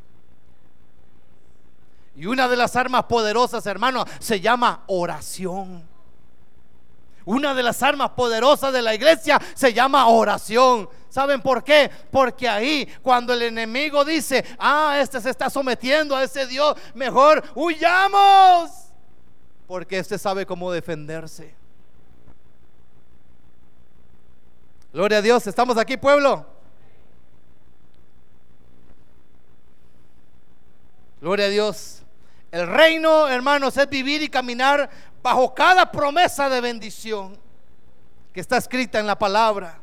[2.15, 5.90] Y una de las armas poderosas, hermano, se llama oración.
[7.25, 10.89] Una de las armas poderosas de la iglesia se llama oración.
[11.09, 11.91] ¿Saben por qué?
[12.11, 17.43] Porque ahí cuando el enemigo dice, ah, este se está sometiendo a ese Dios, mejor
[17.55, 18.71] huyamos.
[19.67, 21.55] Porque este sabe cómo defenderse.
[24.93, 26.47] Gloria a Dios, estamos aquí pueblo.
[31.21, 32.03] Gloria a Dios.
[32.51, 34.91] El reino, hermanos, es vivir y caminar
[35.23, 37.39] bajo cada promesa de bendición
[38.33, 39.81] que está escrita en la palabra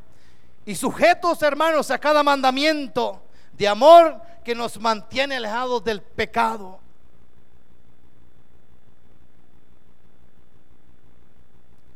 [0.65, 3.21] y sujetos, hermanos, a cada mandamiento
[3.54, 6.80] de amor que nos mantiene alejados del pecado.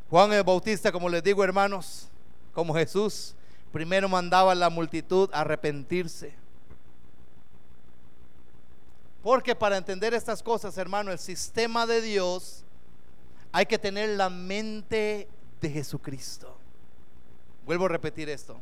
[0.10, 2.10] Juan el Bautista, como les digo, hermanos,
[2.54, 3.34] como Jesús,
[3.72, 6.34] primero mandaba a la multitud a arrepentirse.
[9.24, 12.66] Porque para entender estas cosas, hermano, el sistema de Dios,
[13.52, 15.28] hay que tener la mente
[15.60, 16.58] de Jesucristo.
[17.66, 18.60] Vuelvo a repetir esto.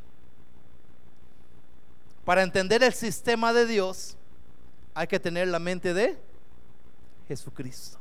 [2.26, 4.18] Para entender el sistema de Dios
[4.94, 6.18] hay que tener la mente de
[7.28, 8.00] Jesucristo.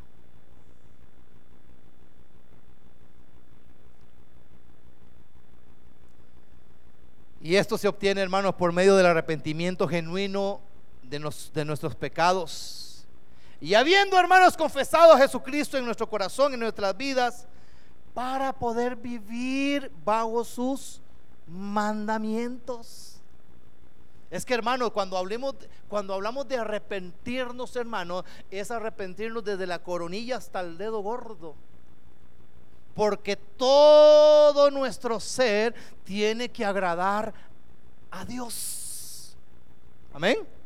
[7.41, 10.61] Y esto se obtiene, hermanos, por medio del arrepentimiento genuino
[11.05, 11.18] de,
[11.55, 12.78] de, nuestros pecados.
[13.61, 17.46] Y habiendo, hermanos, confesado a Jesucristo en nuestro corazón, en nuestras vidas,
[18.14, 21.00] para poder vivir bajo sus
[21.46, 23.16] mandamientos.
[24.30, 25.54] Es que hermano, cuando hablemos,
[25.88, 31.54] cuando hablamos de arrepentirnos, hermano, es arrepentirnos desde la coronilla hasta el dedo gordo.
[32.94, 37.32] Porque todo nuestro ser tiene que agradar
[38.11, 39.36] a Dios.
[40.12, 40.57] Amén.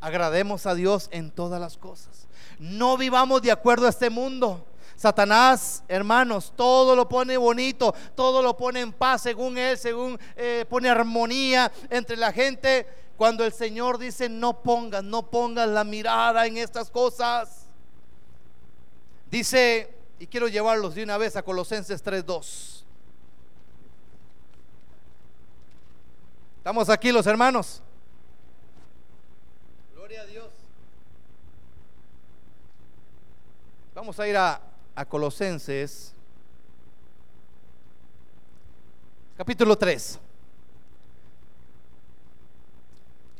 [0.00, 2.26] Agrademos a Dios en todas las cosas.
[2.58, 4.64] No vivamos de acuerdo a este mundo.
[4.96, 10.66] Satanás, hermanos, todo lo pone bonito, todo lo pone en paz según él, según eh,
[10.68, 12.86] pone armonía entre la gente.
[13.16, 17.66] Cuando el Señor dice, no pongas, no pongas la mirada en estas cosas.
[19.30, 22.84] Dice, y quiero llevarlos de una vez a Colosenses 3.2.
[26.58, 27.80] ¿Estamos aquí los hermanos?
[29.94, 30.50] Gloria a Dios.
[34.00, 34.58] Vamos a ir a
[34.94, 36.14] a Colosenses,
[39.36, 40.18] capítulo 3.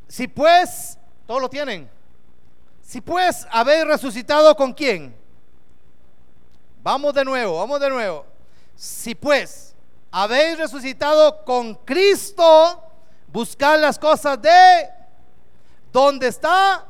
[0.07, 1.89] Si pues, todos lo tienen.
[2.83, 5.17] Si pues habéis resucitado con quién?
[6.83, 8.27] Vamos de nuevo, vamos de nuevo.
[8.77, 9.75] Si pues
[10.11, 12.85] habéis resucitado con Cristo,
[13.29, 14.91] buscad las cosas de
[15.91, 16.87] donde está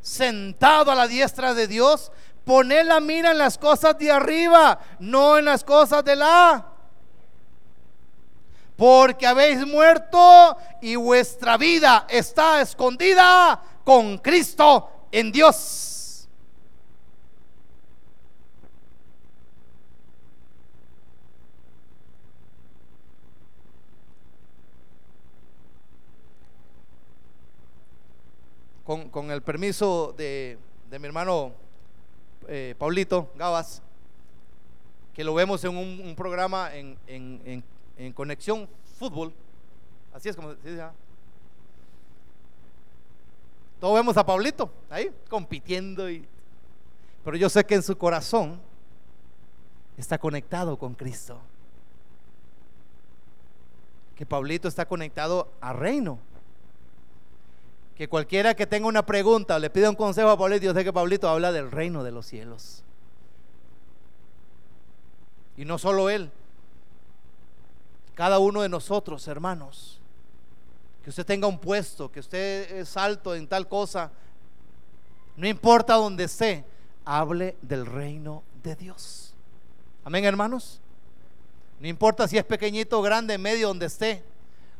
[0.00, 2.12] sentado a la diestra de Dios,
[2.46, 6.64] Poner la mira en las cosas de arriba, no en las cosas de la.
[8.76, 16.28] Porque habéis muerto y vuestra vida está escondida con Cristo en Dios.
[28.84, 31.65] Con, el permiso de, de mi hermano
[32.48, 33.82] eh, Paulito Gabas,
[35.14, 38.68] que lo vemos en un, programa en, en, Conexión
[38.98, 39.32] Fútbol.
[40.12, 40.82] Así es como se dice.
[40.82, 40.92] ¿ah?
[43.80, 46.10] Todos vemos a Paulito ahí compitiendo.
[46.10, 46.26] Y,
[47.24, 48.60] pero yo sé que en su corazón
[49.96, 51.38] está conectado con Cristo.
[54.14, 56.18] Que Paulito está conectado a reino
[57.96, 60.92] que cualquiera que tenga una pregunta le pida un consejo a Pablito, yo sé que
[60.92, 62.82] Pablito habla del reino de los cielos.
[65.56, 66.30] Y no solo él,
[68.14, 69.98] cada uno de nosotros, hermanos,
[71.02, 74.10] que usted tenga un puesto, que usted es alto en tal cosa,
[75.36, 76.64] no importa donde esté,
[77.06, 79.32] hable del reino de Dios.
[80.04, 80.80] Amén, hermanos.
[81.80, 84.22] No importa si es pequeñito grande, medio, donde esté,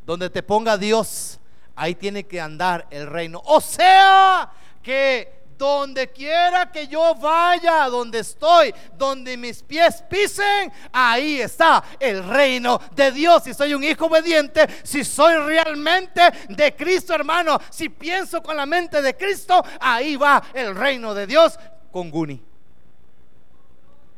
[0.04, 1.40] donde te ponga Dios
[1.76, 3.40] ahí tiene que andar el reino.
[3.44, 4.50] O sea
[4.82, 12.26] que donde quiera que yo vaya, donde estoy, donde mis pies pisen, ahí está el
[12.26, 13.44] reino de Dios.
[13.44, 18.66] Si soy un hijo obediente, si soy realmente de Cristo, hermano, si pienso con la
[18.66, 21.58] mente de Cristo, ahí va el reino de Dios
[21.90, 22.42] con Guni.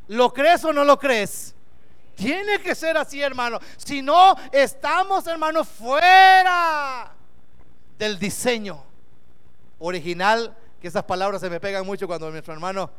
[0.08, 1.54] ¿Lo crees o no lo crees?
[2.16, 3.60] Tiene que ser así, hermano.
[3.76, 7.14] Si no, estamos, hermano, fuera
[7.98, 8.82] del diseño
[9.78, 12.90] original, que esas palabras se me pegan mucho cuando nuestro hermano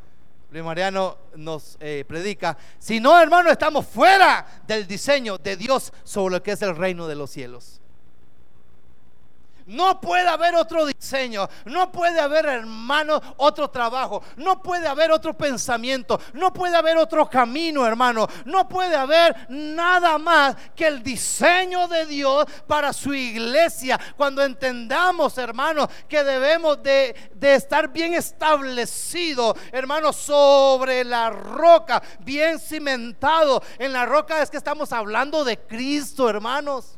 [0.52, 2.58] Luis Mariano nos eh, predica.
[2.80, 7.08] Si no, hermano, estamos fuera del diseño de Dios sobre lo que es el reino
[7.08, 7.79] de los cielos.
[9.70, 15.38] No puede haber otro diseño, no puede haber, hermano, otro trabajo, no puede haber otro
[15.38, 21.88] pensamiento, no puede haber otro camino, hermano, no puede haber nada más que el diseño
[21.88, 24.00] de Dios para su iglesia.
[24.18, 32.58] Cuando entendamos, hermano, que debemos de, de estar bien establecido, hermano, sobre la roca, bien
[32.58, 33.62] cimentado.
[33.78, 36.98] En la roca es que estamos hablando de Cristo, hermanos.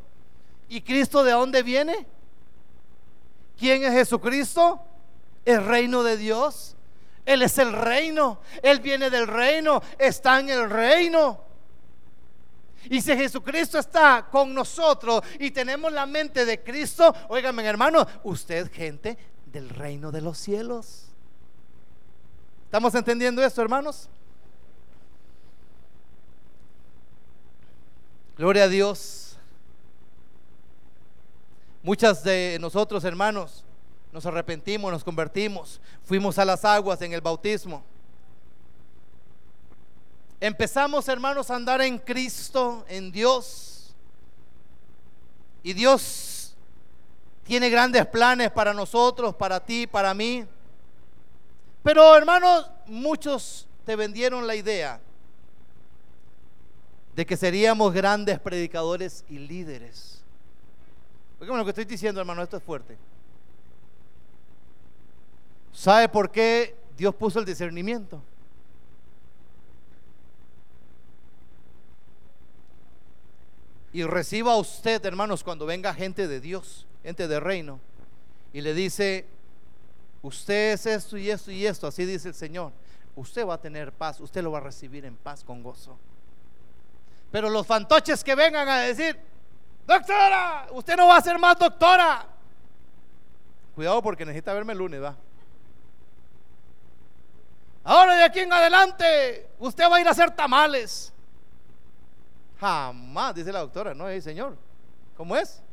[0.70, 2.08] ¿Y Cristo de dónde viene?
[3.62, 4.82] ¿Quién es Jesucristo?
[5.46, 6.76] El reino de Dios.
[7.24, 8.40] Él es el reino.
[8.64, 9.84] Él viene del reino.
[10.00, 11.40] Está en el reino.
[12.86, 18.72] Y si Jesucristo está con nosotros y tenemos la mente de Cristo, óigame hermano, usted
[18.74, 21.10] gente del reino de los cielos.
[22.66, 24.10] ¿Estamos entendiendo esto, hermanos?
[28.36, 29.21] Gloria a Dios.
[31.84, 33.64] Muchas de nosotros, hermanos,
[34.12, 37.84] nos arrepentimos, nos convertimos, fuimos a las aguas en el bautismo.
[40.40, 43.96] Empezamos, hermanos, a andar en Cristo, en Dios.
[45.64, 46.56] Y Dios
[47.44, 50.46] tiene grandes planes para nosotros, para ti, para mí.
[51.84, 55.00] Pero, hermanos, muchos te vendieron la idea
[57.16, 60.21] de que seríamos grandes predicadores y líderes.
[61.42, 62.96] Oigan lo que estoy diciendo, hermano, esto es fuerte.
[65.74, 68.22] ¿Sabe por qué Dios puso el discernimiento?
[73.92, 77.80] Y reciba usted, hermanos, cuando venga gente de Dios, gente de reino,
[78.54, 79.26] y le dice,
[80.22, 82.72] usted es esto y esto y esto, así dice el Señor,
[83.16, 85.98] usted va a tener paz, usted lo va a recibir en paz con gozo.
[87.32, 89.31] Pero los fantoches que vengan a decir,
[89.86, 92.26] doctora, usted no va a ser más doctora.
[93.76, 95.16] Cuidado porque necesita verme el lunes, va.
[97.84, 101.12] Ahora de aquí en adelante, usted va a ir a hacer tamales.
[102.60, 104.56] Jamás, dice la doctora, no, hey, señor,
[105.18, 105.64] ¿cómo es?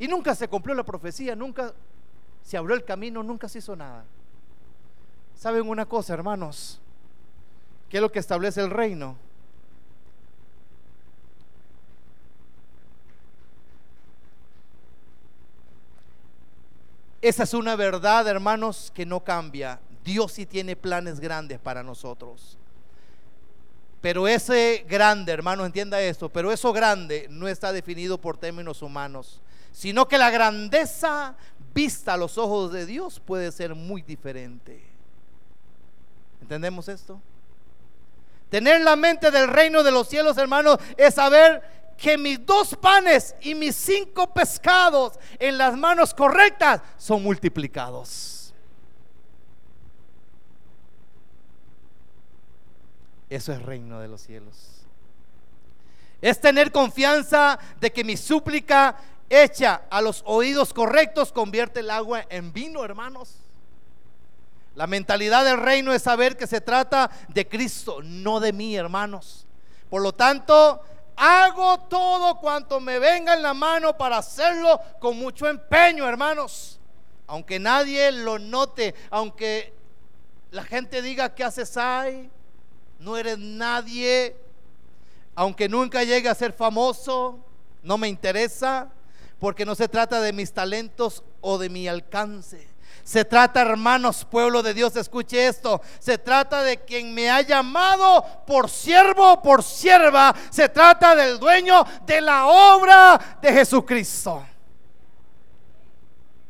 [0.00, 1.72] Y nunca se cumplió la profecía, nunca
[2.42, 4.04] se abrió el camino, nunca se hizo nada.
[5.36, 6.80] ¿Saben una cosa, hermanos?
[7.88, 9.16] ¿Qué es lo que establece el reino?
[17.22, 19.80] Esa es una verdad, hermanos, que no cambia.
[20.04, 22.58] Dios sí tiene planes grandes para nosotros.
[24.00, 29.40] Pero ese grande, hermano, entienda esto, pero eso grande no está definido por términos humanos,
[29.70, 31.36] sino que la grandeza
[31.72, 34.82] vista a los ojos de Dios puede ser muy diferente.
[36.40, 37.20] ¿Entendemos esto?
[38.50, 41.62] Tener la mente del reino de los cielos, hermanos, es saber
[41.96, 48.54] que mis dos panes y mis cinco pescados en las manos correctas son multiplicados.
[53.28, 54.84] Eso es reino de los cielos.
[56.20, 58.96] Es tener confianza de que mi súplica
[59.30, 63.36] hecha a los oídos correctos convierte el agua en vino, hermanos.
[64.74, 69.46] La mentalidad del reino es saber que se trata de Cristo, no de mí, hermanos.
[69.88, 70.82] Por lo tanto,
[71.24, 76.80] Hago todo cuanto me venga en la mano para hacerlo con mucho empeño, hermanos.
[77.28, 79.72] Aunque nadie lo note, aunque
[80.50, 82.28] la gente diga que haces ahí,
[82.98, 84.34] no eres nadie,
[85.36, 87.38] aunque nunca llegue a ser famoso,
[87.84, 88.90] no me interesa,
[89.38, 92.66] porque no se trata de mis talentos o de mi alcance.
[93.04, 95.80] Se trata, hermanos, pueblo de Dios, escuche esto.
[95.98, 100.34] Se trata de quien me ha llamado por siervo o por sierva.
[100.50, 104.44] Se trata del dueño de la obra de Jesucristo.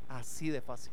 [0.09, 0.93] Así de fácil.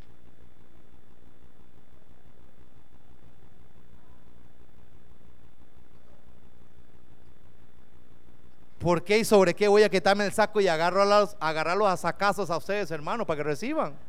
[8.80, 12.50] ¿Por qué y sobre qué voy a quitarme el saco y agarrarlos, agarrarlos a sacazos
[12.50, 14.09] a ustedes, hermanos, para que reciban?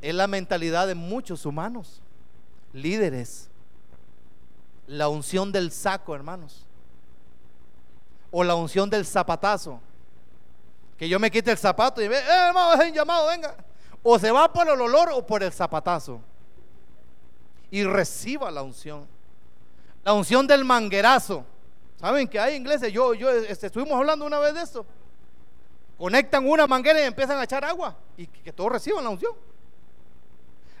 [0.00, 2.00] Es la mentalidad de muchos humanos,
[2.72, 3.48] líderes.
[4.86, 6.66] La unción del saco, hermanos.
[8.30, 9.80] O la unción del zapatazo.
[10.96, 13.54] Que yo me quite el zapato y ve, eh, hermano, es llamado, venga.
[14.02, 16.20] O se va por el olor o por el zapatazo.
[17.70, 19.06] Y reciba la unción.
[20.02, 21.44] La unción del manguerazo.
[21.98, 22.92] ¿Saben que hay ingleses?
[22.92, 24.86] Yo, yo, este, estuvimos hablando una vez de esto.
[25.98, 27.94] Conectan una manguera y empiezan a echar agua.
[28.16, 29.34] Y que todos reciban la unción.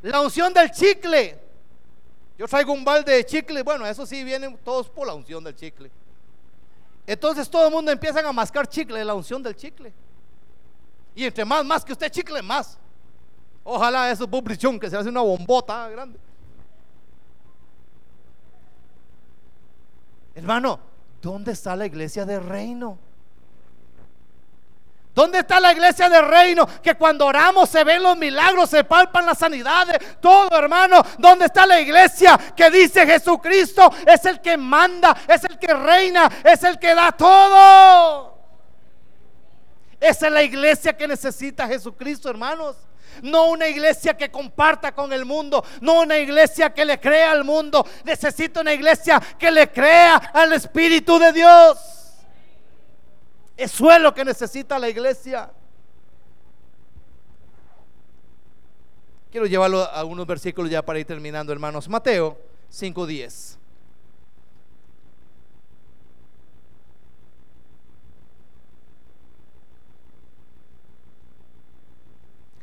[0.02, 1.38] La unción del chicle.
[2.38, 3.62] Yo traigo un balde de chicle.
[3.62, 5.90] Bueno, eso sí, vienen todos por la unción del chicle.
[7.06, 9.92] Entonces todo el mundo empieza a mascar chicle, la unción del chicle.
[11.14, 12.78] Y entre más, más que usted chicle, más.
[13.64, 16.18] Ojalá eso bublichón que se hace una bombota grande.
[20.34, 20.80] Hermano,
[21.20, 22.96] ¿dónde está la iglesia del reino?
[25.20, 26.66] ¿Dónde está la iglesia del reino?
[26.82, 31.02] Que cuando oramos se ven los milagros, se palpan las sanidades, todo hermano.
[31.18, 36.26] ¿Dónde está la iglesia que dice Jesucristo es el que manda, es el que reina,
[36.42, 38.38] es el que da todo?
[40.00, 42.76] Esa es la iglesia que necesita Jesucristo, hermanos.
[43.20, 47.44] No una iglesia que comparta con el mundo, no una iglesia que le crea al
[47.44, 47.86] mundo.
[48.04, 51.99] Necesita una iglesia que le crea al Espíritu de Dios.
[53.60, 55.52] Es lo que necesita la iglesia.
[59.30, 61.86] Quiero llevarlo a algunos versículos ya para ir terminando, hermanos.
[61.86, 62.38] Mateo
[62.70, 63.58] 5:10.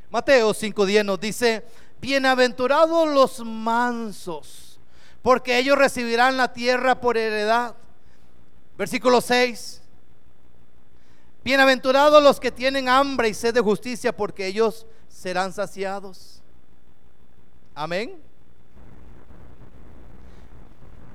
[0.09, 1.63] Mateo 5:10 nos dice,
[2.01, 4.79] bienaventurados los mansos,
[5.21, 7.75] porque ellos recibirán la tierra por heredad.
[8.79, 9.83] Versículo 6.
[11.47, 16.41] Bienaventurados los que tienen hambre y sed de justicia, porque ellos serán saciados.
[17.73, 18.21] Amén.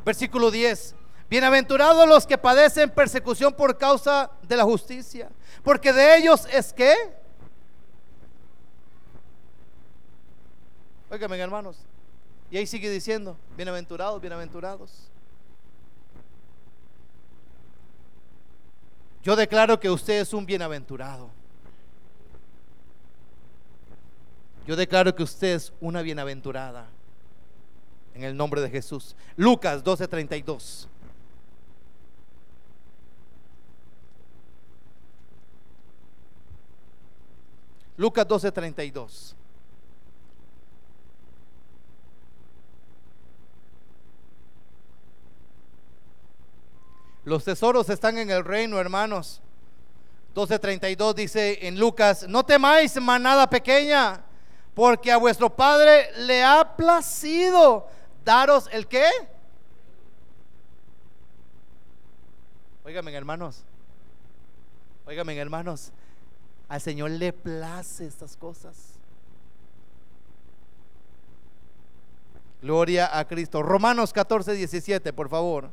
[0.07, 0.95] Versículo 10.
[1.28, 5.28] Bienaventurados los que padecen persecución por causa de la justicia,
[5.62, 6.95] porque de ellos es que...
[11.11, 11.76] Óigame, hermanos.
[12.51, 15.12] Y ahí sigue diciendo, bienaventurados, bienaventurados.
[19.23, 21.31] Yo declaro que usted es un bienaventurado.
[24.66, 26.87] Yo declaro que usted es una bienaventurada.
[28.14, 29.16] En el nombre de Jesús.
[29.37, 30.89] Lucas 12:32.
[37.97, 39.35] Lucas 12:32.
[47.25, 49.41] Los tesoros están en el reino, hermanos.
[50.35, 54.25] 12:32 dice en Lucas, no temáis manada pequeña,
[54.75, 57.87] porque a vuestro Padre le ha placido
[58.25, 59.07] daros el qué?
[62.85, 63.62] Óigame, hermanos.
[65.07, 65.93] Óigame, hermanos.
[66.68, 68.99] Al Señor le place estas cosas.
[72.62, 73.62] Gloria a Cristo.
[73.62, 75.70] Romanos 14, 17, por favor.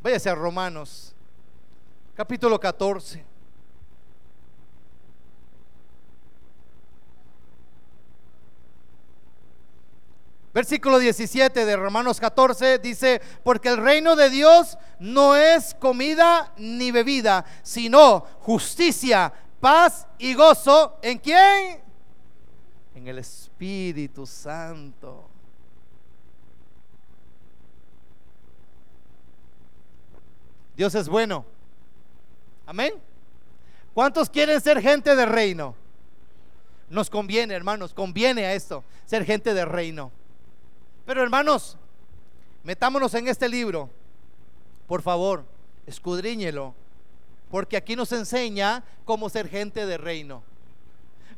[0.00, 1.12] Váyase a Romanos,
[2.14, 3.24] capítulo 14.
[10.54, 16.90] Versículo 17 de Romanos 14 dice, porque el reino de Dios no es comida ni
[16.90, 20.98] bebida, sino justicia, paz y gozo.
[21.02, 21.80] ¿En quién?
[22.94, 25.27] En el Espíritu Santo.
[30.78, 31.44] Dios es bueno.
[32.64, 32.94] Amén.
[33.94, 35.74] ¿Cuántos quieren ser gente de reino?
[36.88, 40.12] Nos conviene, hermanos, conviene a esto, ser gente de reino.
[41.04, 41.76] Pero hermanos,
[42.62, 43.90] metámonos en este libro.
[44.86, 45.44] Por favor,
[45.84, 46.76] escudriñelo.
[47.50, 50.44] Porque aquí nos enseña cómo ser gente de reino.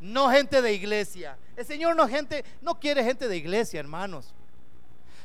[0.02, 1.38] No gente de iglesia.
[1.56, 4.34] El Señor no gente, no quiere gente de iglesia, hermanos.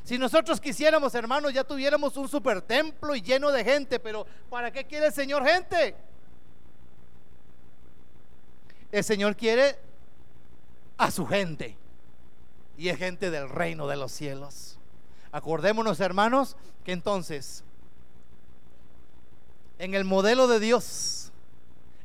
[0.06, 4.70] Si nosotros quisiéramos, hermanos, ya tuviéramos un super templo y lleno de gente, pero ¿para
[4.70, 5.96] qué quiere el Señor gente?
[8.92, 9.76] El Señor quiere
[10.96, 11.76] a su gente
[12.78, 14.78] y es gente del reino de los cielos.
[15.32, 17.64] Acordémonos, hermanos, que entonces,
[19.80, 21.32] en el modelo de Dios,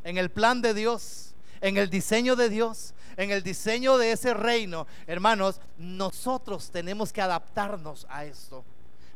[0.03, 4.33] en el plan de Dios, en el diseño de Dios, en el diseño de ese
[4.33, 8.63] reino, hermanos, nosotros tenemos que adaptarnos a esto.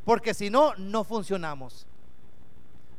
[0.04, 1.86] Porque si no, no funcionamos.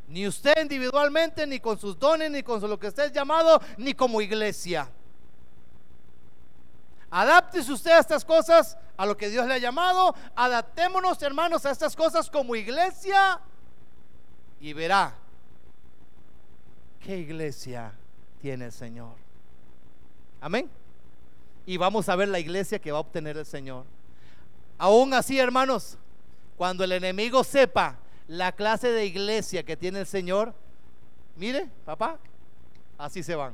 [0.10, 3.94] Ni usted individualmente, ni con sus dones, ni con lo que usted es llamado, ni
[3.94, 4.90] como iglesia.
[7.10, 10.16] Adáptese usted a estas cosas, a lo que Dios le ha llamado.
[10.36, 13.40] Adaptémonos, hermanos, a estas cosas como iglesia.
[14.60, 15.14] Y verá
[17.00, 17.94] qué iglesia
[18.42, 19.16] tiene el Señor.
[20.42, 20.70] Amén
[21.68, 23.86] y vamos a ver la iglesia que va a obtener el Señor.
[24.78, 25.98] Aún así, hermanos,
[26.56, 28.00] cuando el enemigo sepa
[28.30, 30.56] la clase de iglesia que tiene el Señor,
[31.36, 32.20] mire, papá,
[32.98, 33.54] así se van.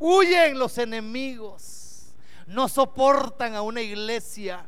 [0.00, 2.12] Huyen los enemigos,
[2.48, 4.66] no soportan a una iglesia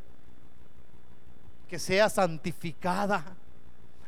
[1.67, 3.37] que sea santificada,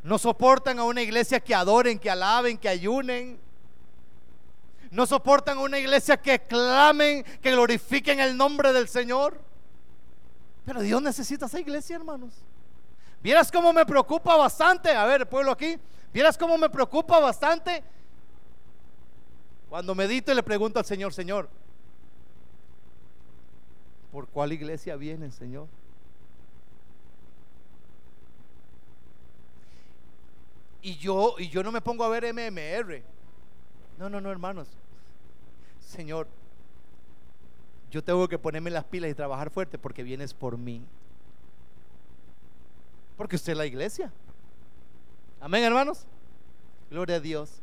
[0.05, 3.50] no soportan a una iglesia que adoren, que alaben, que ayunen
[4.91, 9.41] no soportan una iglesia que clamen, que glorifiquen el nombre del Señor.
[10.65, 12.35] Pero Dios necesita esa iglesia, hermanos.
[13.23, 14.91] Vieras cómo me preocupa bastante.
[14.91, 15.79] A ver, pueblo aquí.
[16.13, 17.85] Vieras cómo me preocupa bastante.
[19.69, 21.49] Cuando medito y le pregunto al Señor, Señor,
[24.11, 25.69] ¿por cuál iglesia viene, Señor?
[30.83, 33.03] Y yo, y yo no me pongo a ver MMR.
[33.99, 34.67] No, no, no, hermanos.
[35.91, 36.29] Señor,
[37.91, 40.83] yo tengo que ponerme las pilas y trabajar fuerte porque vienes por mí.
[43.17, 44.13] Porque usted es la iglesia.
[45.41, 46.07] Amén, hermanos.
[46.91, 47.61] Gloria a Dios.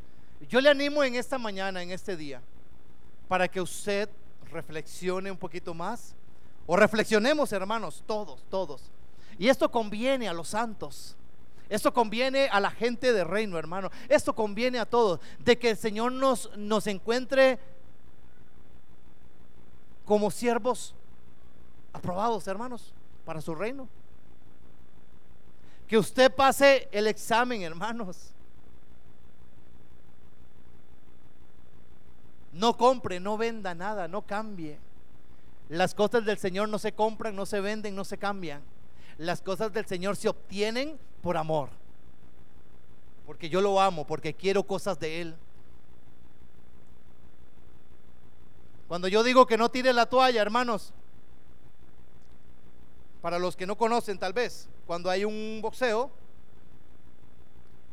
[0.50, 2.42] Yo le animo en esta mañana, en este día,
[3.30, 4.10] para que usted
[4.52, 6.14] reflexione un poquito más.
[6.66, 8.92] O reflexionemos, hermanos, todos, todos.
[9.40, 11.16] Y esto conviene a los santos.
[11.70, 13.90] Esto conviene a la gente de reino, hermano.
[14.10, 15.22] Esto conviene a todos.
[15.40, 17.58] De que el Señor nos, nos encuentre
[20.08, 20.96] como siervos
[21.92, 22.94] aprobados, hermanos,
[23.26, 23.90] para su reino.
[25.86, 28.32] Que usted pase el examen, hermanos.
[32.54, 34.80] No compre, no venda nada, no cambie.
[35.68, 38.62] Las cosas del Señor no se compran, no se venden, no se cambian.
[39.18, 41.70] Las cosas del Señor se obtienen por amor.
[43.26, 45.36] Porque yo lo amo, porque quiero cosas de Él.
[48.88, 50.94] Cuando yo digo que no tire la toalla, hermanos,
[53.22, 56.10] para los que no conocen tal vez, cuando hay un boxeo,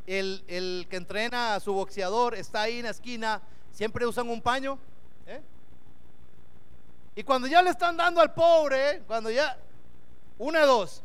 [0.07, 3.43] el, que entrena a su boxeador está ahí en la esquina,
[3.73, 4.79] siempre usan un paño.
[5.27, 5.41] ¿eh?
[7.17, 9.59] Y cuando ya le están dando al pobre, cuando ya,
[10.39, 11.03] una de dos,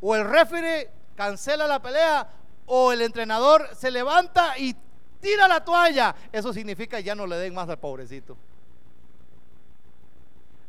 [0.00, 2.30] o el referee cancela la pelea,
[2.66, 4.74] o el entrenador se levanta y
[5.20, 8.36] tira la toalla, eso significa ya no le den más al pobrecito.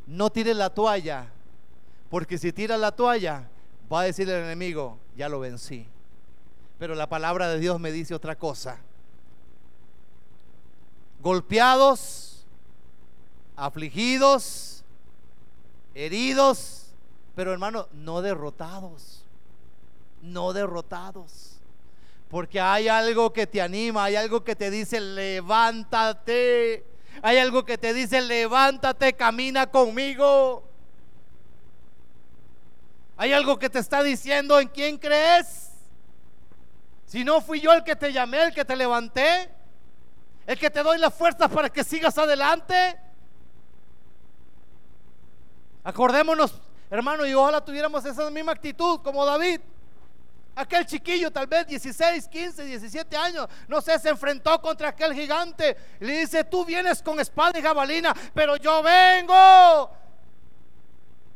[0.08, 1.28] No tire la toalla,
[2.10, 3.50] porque si tira la toalla,
[3.92, 5.86] va a decir el enemigo, ya lo vencí.
[6.80, 8.80] Pero la palabra de Dios me dice otra cosa.
[11.22, 12.46] Golpeados,
[13.56, 14.84] afligidos,
[15.94, 16.94] heridos,
[17.36, 19.26] pero hermano, no derrotados.
[20.22, 21.60] No derrotados.
[22.30, 26.86] Porque hay algo que te anima, hay algo que te dice, levántate.
[27.22, 30.64] Hay algo que te dice, levántate, camina conmigo.
[33.18, 35.72] Hay algo que te está diciendo en quién crees.
[37.08, 39.50] Si no fui yo el que te llamé, el que te levanté,
[40.46, 42.98] el que te doy las fuerzas para que sigas adelante.
[45.84, 49.62] Acordémonos, hermano, y ojalá tuviéramos esa misma actitud como David.
[50.58, 55.78] Aquel chiquillo, tal vez 16, 15, 17 años, no sé, se enfrentó contra aquel gigante.
[56.02, 59.92] Y le dice, tú vienes con espada y jabalina, pero yo vengo.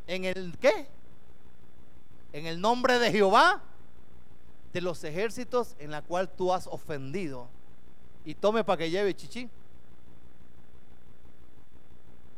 [0.07, 0.88] ¿En el qué?
[2.34, 3.61] En el nombre de Jehová,
[4.74, 7.47] de los ejércitos en la cual tú has ofendido.
[8.26, 9.47] Y tome para que lleve chichi.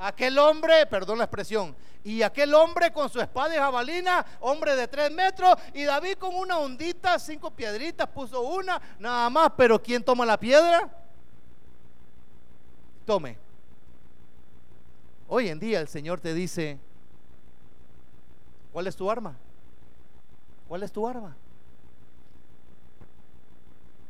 [0.04, 1.74] Aquel hombre, perdón la expresión,
[2.04, 6.36] y aquel hombre con su espada y jabalina, hombre de tres metros, y David con
[6.36, 10.89] una ondita, cinco piedritas, puso una, nada más, pero ¿quién toma la piedra?
[13.06, 13.38] Tome.
[15.30, 16.78] Hoy en día el Señor te dice,
[18.74, 19.38] ¿cuál es tu arma?
[20.68, 21.34] ¿Cuál es tu arma?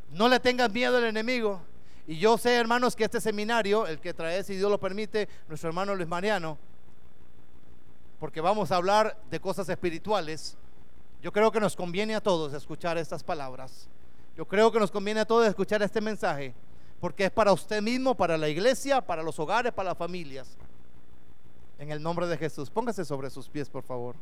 [0.10, 1.62] No le tengas miedo al enemigo.
[2.06, 5.70] Y yo sé, hermanos, que este seminario, el que trae, si Dios lo permite, nuestro
[5.70, 6.58] hermano Luis Mariano,
[8.20, 10.58] porque vamos a hablar de cosas espirituales,
[11.22, 13.88] yo creo que nos conviene a todos escuchar estas palabras.
[14.36, 16.54] Yo creo que nos conviene a todos escuchar este mensaje,
[17.00, 20.58] porque es para usted mismo, para la iglesia, para los hogares, para las familias.
[21.80, 24.16] En el nombre de Jesús, póngase sobre sus pies, por favor.